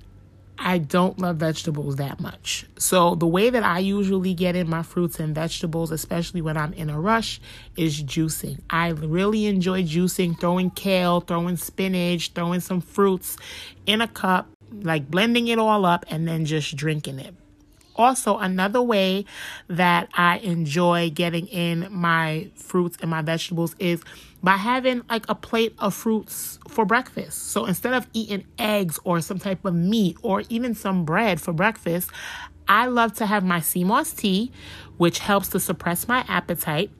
I 0.62 0.76
don't 0.76 1.18
love 1.18 1.36
vegetables 1.36 1.96
that 1.96 2.20
much. 2.20 2.66
So, 2.76 3.14
the 3.14 3.26
way 3.26 3.48
that 3.48 3.62
I 3.62 3.78
usually 3.78 4.34
get 4.34 4.54
in 4.54 4.68
my 4.68 4.82
fruits 4.82 5.18
and 5.18 5.34
vegetables, 5.34 5.90
especially 5.90 6.42
when 6.42 6.58
I'm 6.58 6.74
in 6.74 6.90
a 6.90 7.00
rush, 7.00 7.40
is 7.78 8.02
juicing. 8.02 8.60
I 8.68 8.88
really 8.90 9.46
enjoy 9.46 9.84
juicing, 9.84 10.38
throwing 10.38 10.70
kale, 10.70 11.22
throwing 11.22 11.56
spinach, 11.56 12.32
throwing 12.34 12.60
some 12.60 12.82
fruits 12.82 13.38
in 13.86 14.02
a 14.02 14.08
cup, 14.08 14.50
like 14.70 15.10
blending 15.10 15.48
it 15.48 15.58
all 15.58 15.86
up 15.86 16.04
and 16.10 16.28
then 16.28 16.44
just 16.44 16.76
drinking 16.76 17.20
it. 17.20 17.34
Also, 17.96 18.36
another 18.38 18.82
way 18.82 19.24
that 19.68 20.08
I 20.14 20.38
enjoy 20.38 21.10
getting 21.10 21.46
in 21.48 21.88
my 21.90 22.50
fruits 22.54 22.98
and 23.00 23.10
my 23.10 23.22
vegetables 23.22 23.74
is 23.78 24.02
by 24.42 24.56
having 24.56 25.02
like 25.08 25.26
a 25.28 25.34
plate 25.34 25.74
of 25.78 25.94
fruits 25.94 26.58
for 26.68 26.84
breakfast. 26.84 27.50
So 27.50 27.66
instead 27.66 27.94
of 27.94 28.06
eating 28.12 28.46
eggs 28.58 28.98
or 29.04 29.20
some 29.20 29.38
type 29.38 29.64
of 29.64 29.74
meat 29.74 30.16
or 30.22 30.42
even 30.48 30.74
some 30.74 31.04
bread 31.04 31.40
for 31.40 31.52
breakfast, 31.52 32.10
I 32.66 32.86
love 32.86 33.14
to 33.14 33.26
have 33.26 33.44
my 33.44 33.60
sea 33.60 33.84
moss 33.84 34.12
tea, 34.12 34.52
which 34.96 35.18
helps 35.18 35.48
to 35.48 35.60
suppress 35.60 36.06
my 36.08 36.24
appetite 36.28 36.90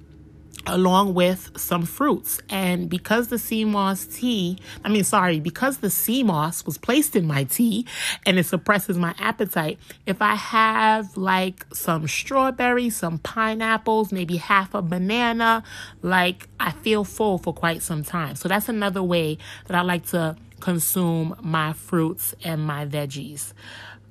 along 0.66 1.14
with 1.14 1.50
some 1.56 1.84
fruits. 1.84 2.40
And 2.48 2.88
because 2.88 3.28
the 3.28 3.38
sea 3.38 3.64
moss 3.64 4.04
tea, 4.06 4.58
I 4.84 4.88
mean, 4.88 5.04
sorry, 5.04 5.40
because 5.40 5.78
the 5.78 5.90
sea 5.90 6.22
moss 6.22 6.64
was 6.66 6.78
placed 6.78 7.16
in 7.16 7.26
my 7.26 7.44
tea 7.44 7.86
and 8.26 8.38
it 8.38 8.44
suppresses 8.44 8.98
my 8.98 9.14
appetite, 9.18 9.78
if 10.06 10.20
I 10.20 10.34
have 10.34 11.16
like 11.16 11.66
some 11.72 12.06
strawberries, 12.06 12.96
some 12.96 13.18
pineapples, 13.18 14.12
maybe 14.12 14.36
half 14.36 14.74
a 14.74 14.82
banana, 14.82 15.62
like 16.02 16.48
I 16.58 16.72
feel 16.72 17.04
full 17.04 17.38
for 17.38 17.54
quite 17.54 17.82
some 17.82 18.02
time. 18.02 18.36
So 18.36 18.48
that's 18.48 18.68
another 18.68 19.02
way 19.02 19.38
that 19.66 19.76
I 19.76 19.82
like 19.82 20.06
to 20.06 20.36
consume 20.60 21.36
my 21.42 21.72
fruits 21.72 22.34
and 22.44 22.62
my 22.62 22.86
veggies. 22.86 23.54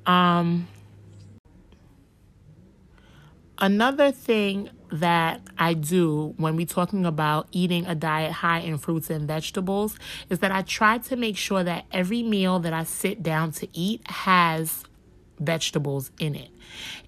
Um, 0.06 0.68
another 3.60 4.12
thing 4.12 4.72
that 4.92 5.42
I 5.58 5.74
do 5.74 6.34
when 6.38 6.56
we're 6.56 6.66
talking 6.66 7.06
about 7.06 7.48
eating 7.52 7.86
a 7.86 7.96
diet 7.96 8.32
high 8.32 8.60
in 8.60 8.78
fruits 8.78 9.10
and 9.10 9.28
vegetables 9.28 9.98
is 10.30 10.40
that 10.40 10.52
I 10.52 10.62
try 10.62 10.98
to 10.98 11.16
make 11.16 11.38
sure 11.38 11.64
that 11.64 11.86
every 11.92 12.24
meal 12.24 12.60
that 12.60 12.74
I 12.74 12.84
sit 12.84 13.22
down 13.24 13.52
to 13.54 13.68
eat 13.78 14.02
has 14.10 14.84
vegetables 15.40 16.12
in 16.20 16.36
it. 16.36 16.50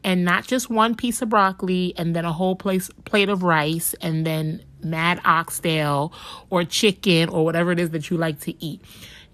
And 0.04 0.24
not 0.24 0.48
just 0.48 0.70
one 0.70 0.96
piece 0.96 1.22
of 1.22 1.30
broccoli 1.30 1.94
and 1.98 2.16
then 2.16 2.26
a 2.26 2.32
whole 2.32 2.56
place, 2.56 2.90
plate 3.06 3.30
of 3.30 3.44
rice 3.44 3.94
and 4.02 4.26
then 4.26 4.64
mad 4.84 5.22
oxtail 5.26 6.14
or 6.50 6.64
chicken 6.64 7.30
or 7.30 7.44
whatever 7.46 7.72
it 7.72 7.80
is 7.80 7.92
that 7.92 8.10
you 8.10 8.18
like 8.18 8.40
to 8.42 8.64
eat. 8.64 8.82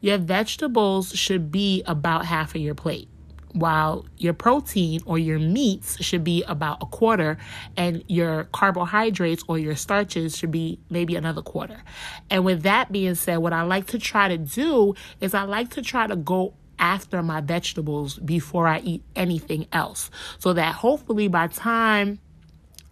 Your 0.01 0.18
vegetables 0.18 1.13
should 1.13 1.51
be 1.51 1.84
about 1.86 2.25
half 2.25 2.56
of 2.56 2.62
your 2.62 2.75
plate 2.75 3.10
while 3.54 4.06
your 4.18 4.34
protein 4.34 5.01
or 5.06 5.18
your 5.18 5.39
meats 5.39 6.01
should 6.04 6.24
be 6.24 6.44
about 6.44 6.77
a 6.82 6.86
quarter 6.86 7.38
and 7.75 8.04
your 8.08 8.46
carbohydrates 8.46 9.44
or 9.48 9.58
your 9.58 9.75
starches 9.75 10.38
should 10.38 10.51
be 10.51 10.80
maybe 10.89 11.16
another 11.16 11.42
quarter. 11.42 11.82
And 12.30 12.46
with 12.46 12.63
that 12.63 12.92
being 12.92 13.16
said, 13.16 13.38
what 13.38 13.54
I 13.54 13.63
like 13.63 13.88
to 13.88 14.00
try 14.00 14.27
to 14.27 14.38
do 14.38 14.96
is 15.22 15.34
I 15.34 15.44
like 15.44 15.70
to 15.72 15.82
try 15.82 16.08
to 16.08 16.16
go 16.16 16.54
after 16.80 17.24
my 17.24 17.42
vegetables 17.42 18.20
before 18.20 18.68
I 18.68 18.80
eat 18.80 19.04
anything 19.16 19.68
else 19.72 20.12
so 20.38 20.54
that 20.54 20.75
hopefully 20.75 21.27
by 21.27 21.48
time 21.48 22.20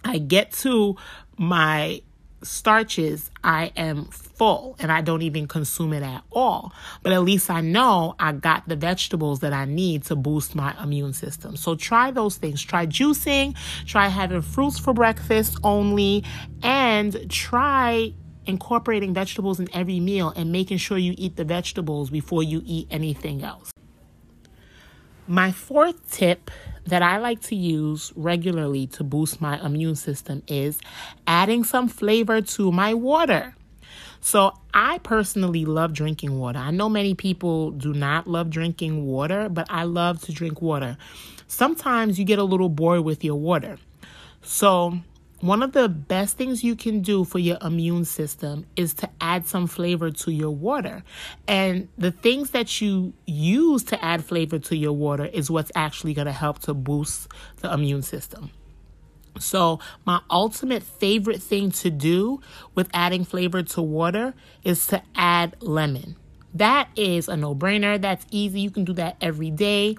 I 0.04 0.18
get 0.18 0.52
to 0.54 0.96
my 1.38 2.02
starches, 2.44 3.32
I 3.44 3.72
am 3.76 4.10
full 4.36 4.76
and 4.80 4.92
I 4.92 5.02
don't 5.02 5.22
even 5.22 5.48
consume 5.48 5.94
it 5.94 6.04
at 6.04 6.24
all. 6.32 6.74
But 7.04 7.14
at 7.14 7.24
least 7.24 7.50
I 7.50 7.62
know 7.62 8.16
I 8.20 8.32
got 8.34 8.68
the 8.68 8.76
vegetables 8.76 9.40
that 9.40 9.54
I 9.54 9.66
need 9.66 10.04
to 10.06 10.16
boost 10.16 10.56
my 10.56 10.76
immune 10.82 11.14
system. 11.14 11.56
So 11.56 11.76
try 11.76 12.12
those 12.12 12.38
things. 12.38 12.62
Try 12.62 12.86
juicing, 12.86 13.56
try 13.86 14.08
having 14.08 14.42
fruits 14.42 14.80
for 14.80 14.94
breakfast 14.94 15.58
only, 15.64 16.24
and 16.62 17.30
try 17.30 18.14
incorporating 18.46 19.14
vegetables 19.14 19.60
in 19.60 19.68
every 19.74 20.00
meal 20.00 20.32
and 20.36 20.52
making 20.52 20.78
sure 20.78 20.98
you 20.98 21.16
eat 21.18 21.36
the 21.36 21.46
vegetables 21.46 22.10
before 22.10 22.44
you 22.44 22.62
eat 22.66 22.88
anything 22.92 23.44
else. 23.44 23.72
My 25.28 25.52
fourth 25.52 26.12
tip 26.12 26.52
that 26.86 27.02
I 27.02 27.18
like 27.18 27.42
to 27.44 27.56
use 27.56 28.14
regularly 28.16 28.86
to 28.88 29.04
boost 29.04 29.42
my 29.42 29.60
immune 29.66 29.96
system 29.96 30.44
is 30.48 30.80
adding 31.26 31.64
some 31.64 31.88
flavor 31.88 32.42
to 32.42 32.72
my 32.72 32.94
water. 32.94 33.56
So, 34.26 34.54
I 34.74 34.98
personally 35.04 35.66
love 35.66 35.94
drinking 35.94 36.40
water. 36.40 36.58
I 36.58 36.72
know 36.72 36.90
many 36.90 37.14
people 37.14 37.70
do 37.70 37.94
not 37.94 38.26
love 38.26 38.50
drinking 38.50 39.06
water, 39.06 39.50
but 39.50 39.68
I 39.70 39.84
love 39.84 40.20
to 40.24 40.32
drink 40.32 40.64
water. 40.64 40.98
Sometimes 41.48 42.18
you 42.18 42.26
get 42.26 42.40
a 42.40 42.44
little 42.44 42.70
bored 42.70 43.02
with 43.02 43.24
your 43.24 43.36
water. 43.36 43.78
So, 44.42 44.98
one 45.42 45.62
of 45.62 45.74
the 45.74 45.88
best 45.88 46.38
things 46.38 46.64
you 46.64 46.76
can 46.76 47.02
do 47.02 47.24
for 47.24 47.38
your 47.38 47.60
immune 47.62 48.04
system 48.04 48.66
is 48.76 48.96
to 48.96 49.10
add 49.22 49.46
some 49.46 49.68
flavor 49.68 50.10
to 50.10 50.32
your 50.32 50.50
water. 50.50 51.04
And 51.48 51.88
the 51.96 52.10
things 52.10 52.50
that 52.50 52.82
you 52.82 53.14
use 53.28 53.84
to 53.84 54.04
add 54.04 54.26
flavor 54.26 54.58
to 54.58 54.76
your 54.76 54.94
water 54.94 55.26
is 55.26 55.52
what's 55.52 55.72
actually 55.76 56.16
going 56.16 56.26
to 56.26 56.32
help 56.32 56.58
to 56.62 56.74
boost 56.74 57.28
the 57.58 57.72
immune 57.72 58.02
system. 58.02 58.50
So, 59.40 59.80
my 60.06 60.22
ultimate 60.30 60.84
favorite 60.84 61.42
thing 61.42 61.72
to 61.72 61.90
do 61.90 62.42
with 62.74 62.90
adding 62.94 63.26
flavor 63.26 63.64
to 63.64 63.82
water 63.82 64.34
is 64.64 64.88
to 64.88 65.02
add 65.16 65.56
lemon. 65.62 66.16
That 66.54 66.88
is 66.96 67.28
a 67.28 67.36
no 67.36 67.54
brainer. 67.54 68.00
That's 68.00 68.26
easy. 68.32 68.62
You 68.62 68.72
can 68.72 68.86
do 68.86 68.94
that 68.94 69.18
every 69.20 69.52
day. 69.52 69.98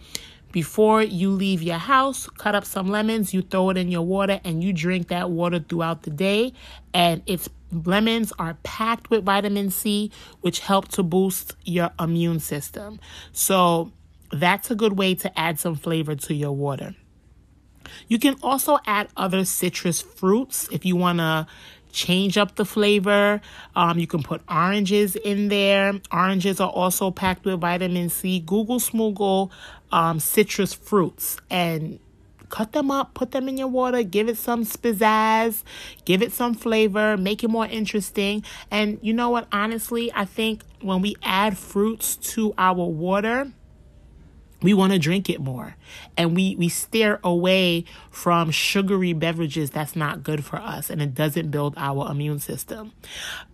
Before 0.52 1.02
you 1.02 1.30
leave 1.30 1.62
your 1.62 1.76
house, 1.76 2.28
cut 2.38 2.54
up 2.54 2.64
some 2.64 2.88
lemons, 2.88 3.34
you 3.34 3.42
throw 3.42 3.68
it 3.68 3.76
in 3.76 3.90
your 3.90 4.06
water, 4.06 4.40
and 4.42 4.64
you 4.64 4.72
drink 4.72 5.08
that 5.08 5.30
water 5.30 5.58
throughout 5.58 6.04
the 6.04 6.10
day. 6.10 6.54
And 6.94 7.22
its 7.26 7.50
lemons 7.70 8.32
are 8.38 8.54
packed 8.62 9.10
with 9.10 9.24
vitamin 9.24 9.70
C, 9.70 10.10
which 10.40 10.60
help 10.60 10.88
to 10.88 11.02
boost 11.02 11.54
your 11.64 11.90
immune 12.00 12.40
system. 12.40 13.00
So 13.32 13.92
that's 14.32 14.70
a 14.70 14.74
good 14.74 14.94
way 14.94 15.14
to 15.16 15.38
add 15.38 15.58
some 15.58 15.74
flavor 15.74 16.14
to 16.14 16.34
your 16.34 16.52
water. 16.52 16.94
You 18.08 18.18
can 18.18 18.36
also 18.42 18.78
add 18.86 19.08
other 19.16 19.44
citrus 19.44 20.00
fruits 20.02 20.68
if 20.70 20.84
you 20.84 20.96
want 20.96 21.18
to 21.18 21.46
change 21.92 22.36
up 22.36 22.56
the 22.56 22.64
flavor. 22.64 23.40
Um, 23.74 23.98
you 23.98 24.06
can 24.06 24.22
put 24.22 24.42
oranges 24.48 25.16
in 25.16 25.48
there. 25.48 25.94
Oranges 26.12 26.60
are 26.60 26.70
also 26.70 27.10
packed 27.10 27.44
with 27.44 27.60
vitamin 27.60 28.10
C. 28.10 28.40
Google 28.40 28.78
Smoogle 28.78 29.50
um, 29.90 30.20
citrus 30.20 30.74
fruits 30.74 31.38
and 31.50 31.98
cut 32.48 32.72
them 32.72 32.90
up, 32.90 33.14
put 33.14 33.32
them 33.32 33.48
in 33.48 33.56
your 33.56 33.68
water, 33.68 34.02
give 34.02 34.28
it 34.28 34.36
some 34.36 34.64
pizzazz, 34.64 35.62
give 36.04 36.22
it 36.22 36.32
some 36.32 36.54
flavor, 36.54 37.16
make 37.16 37.42
it 37.42 37.48
more 37.48 37.66
interesting. 37.66 38.44
And 38.70 38.98
you 39.02 39.12
know 39.12 39.30
what? 39.30 39.48
Honestly, 39.52 40.12
I 40.14 40.24
think 40.24 40.62
when 40.80 41.02
we 41.02 41.16
add 41.22 41.58
fruits 41.58 42.16
to 42.34 42.54
our 42.58 42.74
water, 42.74 43.50
we 44.66 44.74
want 44.74 44.92
to 44.92 44.98
drink 44.98 45.30
it 45.30 45.40
more 45.40 45.76
and 46.16 46.34
we 46.34 46.56
we 46.56 46.68
steer 46.68 47.20
away 47.22 47.84
from 48.10 48.50
sugary 48.50 49.12
beverages 49.12 49.70
that's 49.70 49.94
not 49.94 50.24
good 50.24 50.44
for 50.44 50.56
us 50.56 50.90
and 50.90 51.00
it 51.00 51.14
doesn't 51.14 51.52
build 51.52 51.72
our 51.76 52.10
immune 52.10 52.40
system 52.40 52.90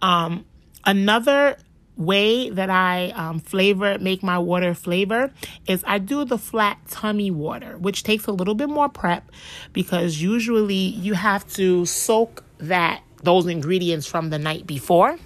um, 0.01 0.47
another 0.87 1.59
way 1.99 2.49
that 2.49 2.71
I 2.71 3.11
um, 3.11 3.39
flavor, 3.41 3.99
make 3.99 4.23
my 4.23 4.39
water 4.39 4.73
flavor 4.73 5.31
is 5.67 5.85
I 5.87 5.99
do 5.99 6.25
the 6.25 6.39
flat 6.39 6.79
tummy 6.89 7.31
water, 7.31 7.77
which 7.77 8.03
takes 8.03 8.27
a 8.27 8.33
little 8.33 8.55
bit 8.55 8.71
more 8.71 8.89
prep 8.89 9.31
because 9.75 10.23
usually 10.23 10.75
you 10.75 11.13
have 11.13 11.47
to 11.55 11.85
soak 11.85 12.43
that 12.59 13.03
those 13.23 13.47
ingredients 13.47 14.07
from 14.07 14.31
the 14.31 14.39
night 14.39 14.67
before. 14.67 15.19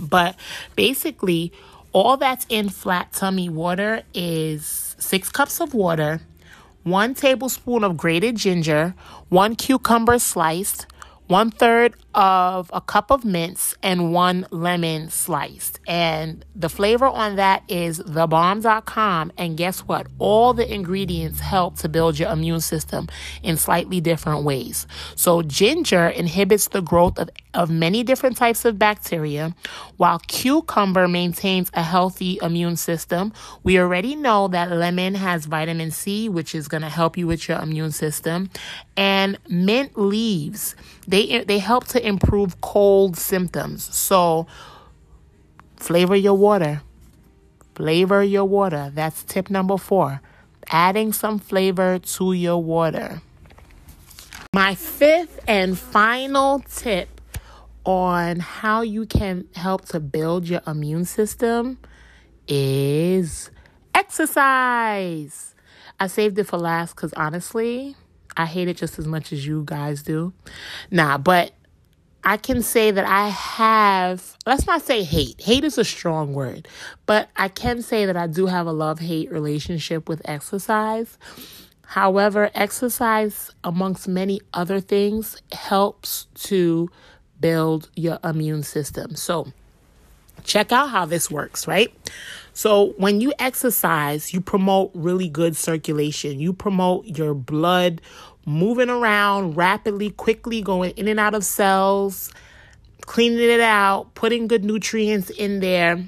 But 0.00 0.36
basically, 0.76 1.52
all 1.92 2.16
that's 2.16 2.46
in 2.48 2.68
flat 2.68 3.12
tummy 3.12 3.48
water 3.48 4.02
is 4.12 4.83
six 4.98 5.30
cups 5.30 5.60
of 5.60 5.74
water, 5.74 6.20
one 6.82 7.14
tablespoon 7.14 7.82
of 7.84 7.96
grated 7.96 8.36
ginger, 8.36 8.94
one 9.28 9.56
cucumber 9.56 10.18
sliced, 10.18 10.86
one 11.26 11.50
third 11.50 11.94
of 12.14 12.70
a 12.72 12.80
cup 12.80 13.10
of 13.10 13.24
mince 13.24 13.76
and 13.82 14.12
one 14.12 14.46
lemon 14.50 15.10
sliced. 15.10 15.80
And 15.86 16.44
the 16.54 16.68
flavor 16.68 17.06
on 17.06 17.36
that 17.36 17.64
is 17.68 18.00
thebomb.com. 18.00 19.32
And 19.36 19.56
guess 19.56 19.80
what? 19.80 20.06
All 20.18 20.54
the 20.54 20.72
ingredients 20.72 21.40
help 21.40 21.78
to 21.78 21.88
build 21.88 22.18
your 22.18 22.30
immune 22.30 22.60
system 22.60 23.08
in 23.42 23.56
slightly 23.56 24.00
different 24.00 24.44
ways. 24.44 24.86
So, 25.16 25.42
ginger 25.42 26.08
inhibits 26.08 26.68
the 26.68 26.80
growth 26.80 27.18
of, 27.18 27.30
of 27.52 27.70
many 27.70 28.02
different 28.02 28.36
types 28.36 28.64
of 28.64 28.78
bacteria, 28.78 29.54
while 29.96 30.18
cucumber 30.20 31.08
maintains 31.08 31.70
a 31.74 31.82
healthy 31.82 32.38
immune 32.42 32.76
system. 32.76 33.32
We 33.62 33.78
already 33.78 34.16
know 34.16 34.48
that 34.48 34.70
lemon 34.70 35.14
has 35.14 35.46
vitamin 35.46 35.90
C, 35.90 36.28
which 36.28 36.54
is 36.54 36.68
going 36.68 36.82
to 36.82 36.88
help 36.88 37.16
you 37.16 37.26
with 37.26 37.48
your 37.48 37.60
immune 37.60 37.92
system. 37.92 38.50
And 38.96 39.38
mint 39.48 39.98
leaves, 39.98 40.76
they, 41.06 41.44
they 41.44 41.58
help 41.58 41.86
to 41.88 42.03
improve 42.04 42.60
cold 42.60 43.16
symptoms. 43.16 43.94
So, 43.94 44.46
flavor 45.76 46.16
your 46.16 46.34
water. 46.34 46.82
Flavor 47.74 48.22
your 48.22 48.44
water. 48.44 48.90
That's 48.94 49.24
tip 49.24 49.50
number 49.50 49.76
four. 49.76 50.20
Adding 50.68 51.12
some 51.12 51.38
flavor 51.38 51.98
to 51.98 52.32
your 52.32 52.62
water. 52.62 53.20
My 54.54 54.74
fifth 54.74 55.40
and 55.48 55.76
final 55.76 56.60
tip 56.60 57.20
on 57.84 58.40
how 58.40 58.82
you 58.82 59.04
can 59.06 59.46
help 59.54 59.86
to 59.86 60.00
build 60.00 60.48
your 60.48 60.62
immune 60.66 61.04
system 61.04 61.78
is 62.46 63.50
exercise. 63.94 65.54
I 66.00 66.06
saved 66.06 66.38
it 66.38 66.44
for 66.44 66.56
last 66.56 66.94
because 66.94 67.12
honestly, 67.14 67.96
I 68.36 68.46
hate 68.46 68.68
it 68.68 68.76
just 68.76 68.98
as 68.98 69.06
much 69.06 69.32
as 69.32 69.46
you 69.46 69.62
guys 69.64 70.02
do. 70.02 70.32
Nah, 70.90 71.18
but 71.18 71.52
I 72.24 72.38
can 72.38 72.62
say 72.62 72.90
that 72.90 73.04
I 73.04 73.28
have, 73.28 74.36
let's 74.46 74.66
not 74.66 74.82
say 74.82 75.02
hate. 75.02 75.40
Hate 75.40 75.62
is 75.62 75.76
a 75.76 75.84
strong 75.84 76.32
word, 76.32 76.66
but 77.04 77.28
I 77.36 77.48
can 77.48 77.82
say 77.82 78.06
that 78.06 78.16
I 78.16 78.26
do 78.26 78.46
have 78.46 78.66
a 78.66 78.72
love 78.72 78.98
hate 79.00 79.30
relationship 79.30 80.08
with 80.08 80.22
exercise. 80.24 81.18
However, 81.82 82.50
exercise, 82.54 83.50
amongst 83.62 84.08
many 84.08 84.40
other 84.54 84.80
things, 84.80 85.36
helps 85.52 86.26
to 86.34 86.90
build 87.40 87.90
your 87.94 88.18
immune 88.24 88.62
system. 88.62 89.16
So, 89.16 89.52
check 90.44 90.72
out 90.72 90.88
how 90.88 91.04
this 91.04 91.30
works, 91.30 91.68
right? 91.68 91.92
So, 92.54 92.94
when 92.96 93.20
you 93.20 93.34
exercise, 93.38 94.32
you 94.32 94.40
promote 94.40 94.92
really 94.94 95.28
good 95.28 95.56
circulation, 95.56 96.40
you 96.40 96.54
promote 96.54 97.04
your 97.18 97.34
blood 97.34 98.00
moving 98.46 98.90
around 98.90 99.56
rapidly, 99.56 100.10
quickly, 100.10 100.62
going 100.62 100.92
in 100.92 101.08
and 101.08 101.20
out 101.20 101.34
of 101.34 101.44
cells, 101.44 102.32
cleaning 103.02 103.38
it 103.38 103.60
out, 103.60 104.14
putting 104.14 104.46
good 104.46 104.64
nutrients 104.64 105.30
in 105.30 105.60
there. 105.60 106.04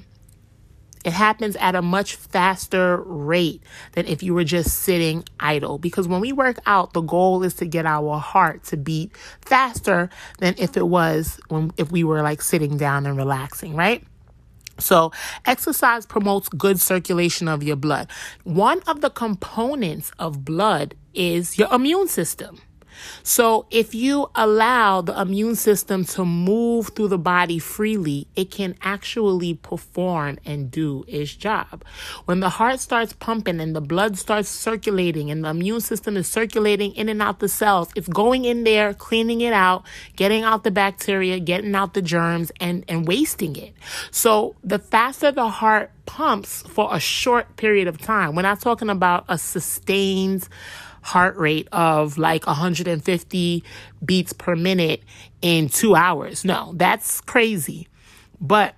It 1.05 1.13
happens 1.13 1.55
at 1.55 1.73
a 1.73 1.81
much 1.81 2.15
faster 2.15 2.97
rate 2.97 3.63
than 3.93 4.07
if 4.07 4.21
you 4.21 4.33
were 4.33 4.43
just 4.43 4.79
sitting 4.79 5.23
idle. 5.39 5.77
Because 5.77 6.05
when 6.05 6.19
we 6.19 6.33
work 6.33 6.59
out, 6.65 6.91
the 6.91 7.01
goal 7.01 7.43
is 7.43 7.53
to 7.55 7.65
get 7.65 7.85
our 7.85 8.17
heart 8.17 8.65
to 8.65 8.77
beat 8.77 9.15
faster 9.41 10.09
than 10.39 10.55
if 10.57 10.75
it 10.75 10.87
was 10.87 11.39
when 11.47 11.71
if 11.77 11.91
we 11.91 12.03
were 12.03 12.21
like 12.23 12.41
sitting 12.41 12.75
down 12.75 13.05
and 13.05 13.15
relaxing, 13.15 13.73
right? 13.73 14.03
So, 14.79 15.11
exercise 15.45 16.05
promotes 16.05 16.49
good 16.49 16.79
circulation 16.79 17.47
of 17.47 17.63
your 17.63 17.75
blood. 17.75 18.09
One 18.43 18.81
of 18.87 19.01
the 19.01 19.09
components 19.09 20.11
of 20.19 20.45
blood 20.45 20.95
is 21.13 21.57
your 21.57 21.73
immune 21.73 22.07
system. 22.07 22.59
So, 23.23 23.65
if 23.71 23.93
you 23.93 24.29
allow 24.35 25.01
the 25.01 25.19
immune 25.19 25.55
system 25.55 26.05
to 26.05 26.25
move 26.25 26.89
through 26.95 27.09
the 27.09 27.17
body 27.17 27.59
freely, 27.59 28.27
it 28.35 28.51
can 28.51 28.75
actually 28.81 29.55
perform 29.55 30.37
and 30.45 30.71
do 30.71 31.03
its 31.07 31.35
job. 31.35 31.83
When 32.25 32.39
the 32.39 32.49
heart 32.49 32.79
starts 32.79 33.13
pumping 33.13 33.59
and 33.59 33.75
the 33.75 33.81
blood 33.81 34.17
starts 34.17 34.49
circulating 34.49 35.31
and 35.31 35.43
the 35.43 35.49
immune 35.49 35.81
system 35.81 36.17
is 36.17 36.27
circulating 36.27 36.93
in 36.95 37.09
and 37.09 37.21
out 37.21 37.39
the 37.39 37.49
cells, 37.49 37.89
it's 37.95 38.07
going 38.07 38.45
in 38.45 38.63
there, 38.63 38.93
cleaning 38.93 39.41
it 39.41 39.53
out, 39.53 39.85
getting 40.15 40.43
out 40.43 40.63
the 40.63 40.71
bacteria, 40.71 41.39
getting 41.39 41.75
out 41.75 41.93
the 41.93 42.01
germs, 42.01 42.51
and, 42.59 42.85
and 42.87 43.07
wasting 43.07 43.55
it. 43.55 43.73
So, 44.11 44.55
the 44.63 44.79
faster 44.79 45.31
the 45.31 45.49
heart 45.49 45.91
pumps 46.07 46.63
for 46.63 46.89
a 46.91 46.99
short 46.99 47.55
period 47.57 47.87
of 47.87 47.99
time, 47.99 48.35
we're 48.35 48.41
not 48.41 48.59
talking 48.59 48.89
about 48.89 49.25
a 49.29 49.37
sustained 49.37 50.47
heart 51.03 51.37
rate 51.37 51.67
of 51.71 52.17
like 52.17 52.47
150 52.47 53.63
beats 54.03 54.33
per 54.33 54.55
minute 54.55 55.03
in 55.41 55.69
two 55.69 55.95
hours. 55.95 56.43
No, 56.43 56.73
that's 56.75 57.21
crazy. 57.21 57.87
But 58.41 58.75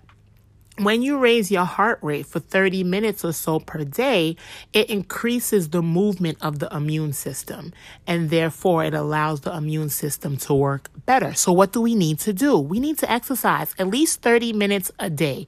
when 0.80 1.02
you 1.02 1.18
raise 1.18 1.52
your 1.52 1.66
heart 1.66 2.00
rate 2.02 2.26
for 2.26 2.40
30 2.40 2.84
minutes 2.84 3.26
or 3.26 3.34
so 3.34 3.60
per 3.60 3.84
day, 3.84 4.36
it 4.74 4.90
increases 4.90 5.70
the 5.70 5.82
movement 5.82 6.38
of 6.42 6.60
the 6.60 6.74
immune 6.76 7.14
system 7.14 7.74
and 8.08 8.30
therefore 8.30 8.86
it 8.86 8.94
allows 8.94 9.42
the 9.42 9.56
immune 9.56 9.90
system 9.90 10.38
to 10.38 10.54
work 10.54 10.90
better. 11.06 11.34
So, 11.34 11.52
what 11.52 11.74
do 11.74 11.82
we 11.82 11.96
need 11.96 12.20
to 12.20 12.34
do? 12.34 12.58
We 12.58 12.80
need 12.80 12.98
to 13.00 13.12
exercise 13.12 13.76
at 13.78 13.88
least 13.88 14.22
30 14.22 14.54
minutes 14.54 14.92
a 15.00 15.10
day 15.10 15.48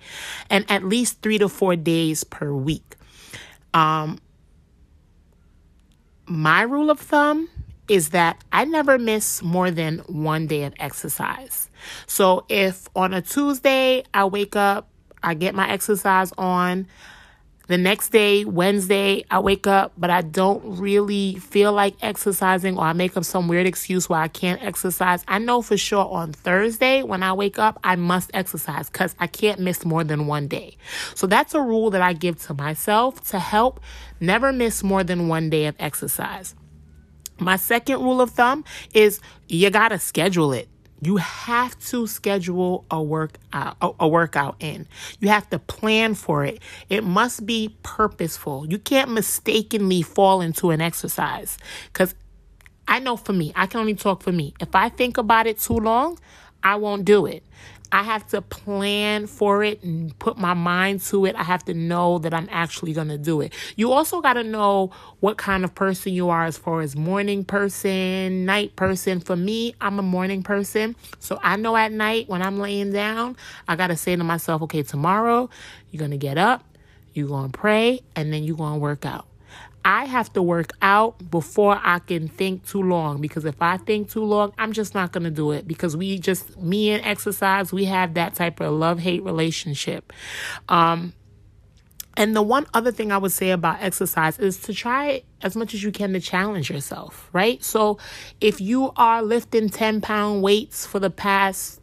and 0.50 0.70
at 0.70 0.84
least 0.84 1.22
three 1.22 1.38
to 1.38 1.50
four 1.50 1.76
days 1.76 2.24
per 2.24 2.54
week. 2.54 2.96
Um, 3.74 4.20
my 6.26 6.62
rule 6.62 6.90
of 6.90 7.00
thumb 7.00 7.50
is 7.88 8.10
that 8.10 8.42
I 8.52 8.66
never 8.66 8.98
miss 8.98 9.42
more 9.44 9.72
than 9.72 10.00
one 10.08 10.48
day 10.48 10.64
of 10.64 10.74
exercise. 10.80 11.70
So 12.08 12.46
if 12.48 12.88
on 12.96 13.14
a 13.14 13.22
Tuesday 13.22 14.04
I 14.14 14.26
wake 14.26 14.56
up, 14.56 14.91
I 15.24 15.34
get 15.34 15.56
my 15.56 15.70
exercise 15.70 16.32
on, 16.38 16.88
the 17.72 17.78
next 17.78 18.10
day, 18.10 18.44
Wednesday, 18.44 19.24
I 19.32 19.40
wake 19.40 19.66
up, 19.66 19.94
but 19.98 20.10
I 20.10 20.24
don't 20.24 20.78
really 20.78 21.36
feel 21.36 21.72
like 21.72 21.96
exercising, 22.02 22.78
or 22.78 22.84
I 22.84 22.92
make 22.92 23.16
up 23.16 23.24
some 23.24 23.48
weird 23.48 23.66
excuse 23.66 24.10
why 24.10 24.24
I 24.24 24.28
can't 24.28 24.62
exercise. 24.62 25.24
I 25.26 25.38
know 25.38 25.62
for 25.62 25.78
sure 25.78 26.06
on 26.06 26.34
Thursday, 26.34 27.02
when 27.02 27.24
I 27.24 27.32
wake 27.32 27.60
up, 27.60 27.80
I 27.82 27.96
must 27.96 28.30
exercise 28.34 28.90
because 28.90 29.16
I 29.22 29.28
can't 29.28 29.62
miss 29.62 29.86
more 29.86 30.04
than 30.04 30.28
one 30.28 30.50
day. 30.50 30.76
So 31.16 31.28
that's 31.28 31.54
a 31.54 31.62
rule 31.62 31.92
that 31.92 32.02
I 32.02 32.12
give 32.12 32.42
to 32.48 32.54
myself 32.54 33.24
to 33.30 33.40
help 33.40 33.80
never 34.20 34.52
miss 34.52 34.84
more 34.84 35.06
than 35.06 35.30
one 35.30 35.50
day 35.50 35.68
of 35.68 35.76
exercise. 35.80 36.56
My 37.40 37.56
second 37.56 38.02
rule 38.02 38.20
of 38.20 38.32
thumb 38.32 38.66
is 38.94 39.22
you 39.48 39.70
got 39.70 39.90
to 39.90 40.00
schedule 40.00 40.52
it. 40.52 40.68
You 41.02 41.18
have 41.18 41.78
to 41.88 42.06
schedule 42.08 42.86
a 42.92 43.02
workout 43.02 43.40
uh, 43.54 43.92
a 44.00 44.08
workout 44.08 44.56
in. 44.60 44.88
You 45.20 45.30
have 45.30 45.50
to 45.50 45.60
plan 45.60 46.14
for 46.14 46.46
it. 46.46 46.60
It 46.90 47.04
must 47.04 47.46
be 47.46 47.76
purposeful. 47.84 48.68
You 48.68 48.78
can't 48.78 49.12
mistakenly 49.12 50.04
fall 50.04 50.42
into 50.42 50.70
an 50.70 50.80
exercise 50.80 51.58
cuz 51.94 52.14
I 52.88 53.00
know 53.00 53.16
for 53.16 53.34
me, 53.34 53.54
I 53.56 53.68
can 53.68 53.80
only 53.80 53.96
talk 53.96 54.22
for 54.22 54.32
me. 54.32 54.54
If 54.60 54.76
I 54.76 54.90
think 54.90 55.18
about 55.18 55.48
it 55.48 55.60
too 55.60 55.80
long, 55.80 56.20
I 56.64 56.76
won't 56.76 57.06
do 57.06 57.26
it. 57.26 57.44
I 57.92 58.04
have 58.04 58.26
to 58.28 58.42
plan 58.42 59.28
for 59.28 59.64
it 59.64 59.84
and 59.84 60.18
put 60.18 60.38
my 60.38 60.54
mind 60.54 61.02
to 61.02 61.26
it. 61.26 61.36
I 61.36 61.44
have 61.44 61.66
to 61.66 61.74
know 61.74 62.20
that 62.20 62.34
I'm 62.34 62.48
actually 62.50 62.94
going 62.94 63.10
to 63.10 63.18
do 63.18 63.42
it. 63.42 63.54
You 63.76 63.92
also 63.92 64.22
got 64.22 64.34
to 64.34 64.44
know 64.44 64.92
what 65.20 65.38
kind 65.38 65.66
of 65.66 65.76
person 65.76 66.14
you 66.14 66.30
are 66.30 66.46
as 66.46 66.58
far 66.58 66.82
as 66.82 66.96
morning 66.96 67.44
person, 67.44 68.46
night 68.46 68.76
person. 68.78 69.20
For 69.20 69.36
me, 69.36 69.76
I'm 69.82 70.00
a 70.00 70.04
morning 70.04 70.42
person. 70.42 70.96
So 71.20 71.40
I 71.44 71.58
know 71.58 71.76
at 71.76 71.92
night 71.92 72.30
when 72.30 72.42
I'm 72.42 72.60
laying 72.60 72.94
down, 72.94 73.36
I 73.68 73.76
got 73.76 73.88
to 73.88 73.98
say 73.98 74.16
to 74.16 74.24
myself, 74.24 74.62
okay, 74.64 74.84
tomorrow 74.84 75.50
you're 75.92 76.00
going 76.00 76.12
to 76.12 76.18
get 76.18 76.38
up, 76.38 76.64
you're 77.14 77.28
going 77.28 77.52
to 77.52 77.58
pray, 77.58 78.02
and 78.16 78.32
then 78.32 78.44
you're 78.44 78.58
going 78.58 78.74
to 78.74 78.80
work 78.80 79.06
out. 79.06 79.26
I 79.84 80.06
have 80.06 80.32
to 80.34 80.42
work 80.42 80.72
out 80.82 81.32
before 81.32 81.80
I 81.82 82.00
can 82.00 82.28
think 82.28 82.68
too 82.68 82.82
long 82.82 83.20
because 83.20 83.46
if 83.46 83.62
I 83.62 83.78
think 83.78 84.10
too 84.10 84.24
long, 84.24 84.54
I'm 84.58 84.74
just 84.74 84.94
not 84.94 85.12
going 85.12 85.24
to 85.24 85.32
do 85.32 85.52
it 85.52 85.68
because 85.68 85.98
we 85.98 86.20
just, 86.20 86.58
me 86.60 86.92
and 86.92 87.04
exercise, 87.04 87.74
we 87.74 87.86
have 87.86 88.14
that 88.14 88.36
type 88.36 88.60
of 88.62 88.74
love 88.74 89.00
hate 89.00 89.24
relationship. 89.24 90.14
Um, 90.70 91.14
and 92.18 92.36
the 92.36 92.42
one 92.42 92.68
other 92.74 92.92
thing 92.92 93.12
I 93.12 93.18
would 93.18 93.32
say 93.32 93.52
about 93.52 93.82
exercise 93.82 94.38
is 94.38 94.60
to 94.62 94.74
try 94.74 95.24
as 95.42 95.56
much 95.56 95.74
as 95.74 95.82
you 95.82 95.92
can 95.92 96.14
to 96.14 96.20
challenge 96.20 96.70
yourself, 96.70 97.30
right? 97.34 97.64
So 97.64 97.98
if 98.40 98.62
you 98.62 98.92
are 98.96 99.24
lifting 99.24 99.70
10 99.70 100.02
pound 100.02 100.44
weights 100.44 100.86
for 100.86 101.00
the 101.00 101.10
past 101.10 101.81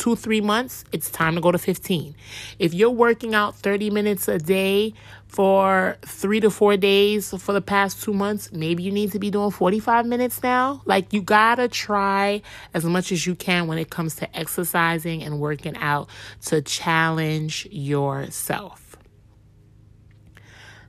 two, 0.00 0.16
three 0.16 0.40
months, 0.40 0.82
it's 0.92 1.10
time 1.10 1.34
to 1.34 1.42
go 1.42 1.52
to 1.52 1.58
15. 1.58 2.14
If 2.58 2.72
you're 2.72 2.90
working 2.90 3.34
out 3.34 3.54
30 3.56 3.90
minutes 3.90 4.28
a 4.28 4.38
day 4.38 4.94
for 5.28 5.98
three 6.00 6.40
to 6.40 6.50
four 6.50 6.78
days 6.78 7.34
for 7.42 7.52
the 7.52 7.60
past 7.60 8.02
two 8.02 8.14
months, 8.14 8.50
maybe 8.50 8.82
you 8.82 8.90
need 8.90 9.12
to 9.12 9.18
be 9.18 9.30
doing 9.30 9.50
45 9.50 10.06
minutes 10.06 10.42
now. 10.42 10.80
Like, 10.86 11.12
you 11.12 11.20
gotta 11.20 11.68
try 11.68 12.40
as 12.72 12.86
much 12.86 13.12
as 13.12 13.26
you 13.26 13.34
can 13.34 13.66
when 13.66 13.76
it 13.76 13.90
comes 13.90 14.16
to 14.16 14.36
exercising 14.36 15.22
and 15.22 15.38
working 15.38 15.76
out 15.76 16.08
to 16.46 16.62
challenge 16.62 17.68
yourself. 17.70 18.96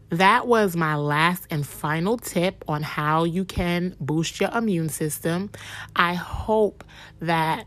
That 0.10 0.48
was 0.48 0.76
my 0.76 0.96
last 0.96 1.48
and 1.50 1.68
final 1.68 2.18
tip 2.18 2.64
on 2.68 2.82
how 2.82 3.26
you 3.26 3.44
can 3.44 3.96
boost 4.00 4.40
your 4.40 4.52
immune 4.52 4.90
system. 4.90 5.50
I 5.96 6.16
hope 6.16 6.84
that 7.20 7.66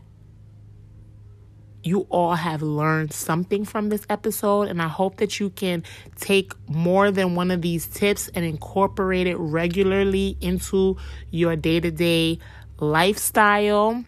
you 1.85 2.07
all 2.09 2.33
have 2.33 2.61
learned 2.61 3.13
something 3.13 3.63
from 3.63 3.89
this 3.89 4.05
episode, 4.09 4.67
and 4.67 4.81
I 4.81 4.87
hope 4.87 5.17
that 5.17 5.39
you 5.39 5.49
can 5.51 5.83
take 6.19 6.53
more 6.67 7.11
than 7.11 7.35
one 7.35 7.51
of 7.51 7.61
these 7.61 7.87
tips 7.87 8.27
and 8.29 8.43
incorporate 8.43 9.27
it 9.27 9.37
regularly 9.37 10.37
into 10.41 10.97
your 11.29 11.55
day 11.55 11.79
to 11.79 11.91
day 11.91 12.39
lifestyle. 12.79 14.03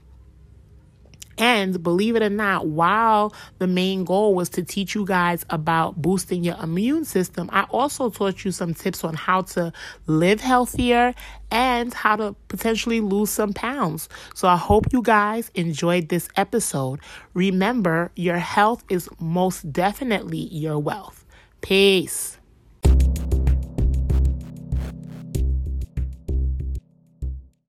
And 1.38 1.82
believe 1.84 2.15
it 2.15 2.23
or 2.23 2.30
not, 2.30 2.67
while 2.67 3.34
the 3.60 3.67
main 3.67 4.04
goal 4.04 4.34
was 4.34 4.50
to 4.50 4.63
teach 4.63 4.95
you 4.95 5.06
guys 5.06 5.45
about 5.50 6.02
boosting 6.02 6.43
your 6.43 6.58
immune 6.62 7.06
system, 7.06 7.50
I 7.54 7.63
also 7.69 8.10
taught 8.10 8.43
you 8.43 8.52
some 8.52 8.73
tips 8.73 9.04
on 9.04 9.13
how 9.13 9.43
to 9.43 9.71
live 10.08 10.41
healthier 10.41 11.13
and 11.52 11.93
how 11.93 12.15
to 12.15 12.36
potentially 12.47 13.02
lose 13.02 13.30
some 13.30 13.54
pounds. 13.54 14.10
So 14.34 14.47
I 14.47 14.58
hope 14.58 14.91
you 14.91 15.02
guys 15.02 15.52
enjoyed 15.54 16.10
this 16.10 16.28
episode. 16.36 17.00
Remember, 17.34 18.12
your 18.15 18.38
health 18.38 18.84
is 18.89 19.08
most 19.19 19.71
definitely 19.71 20.39
your 20.39 20.80
wealth. 20.80 21.26
Peace. 21.62 22.37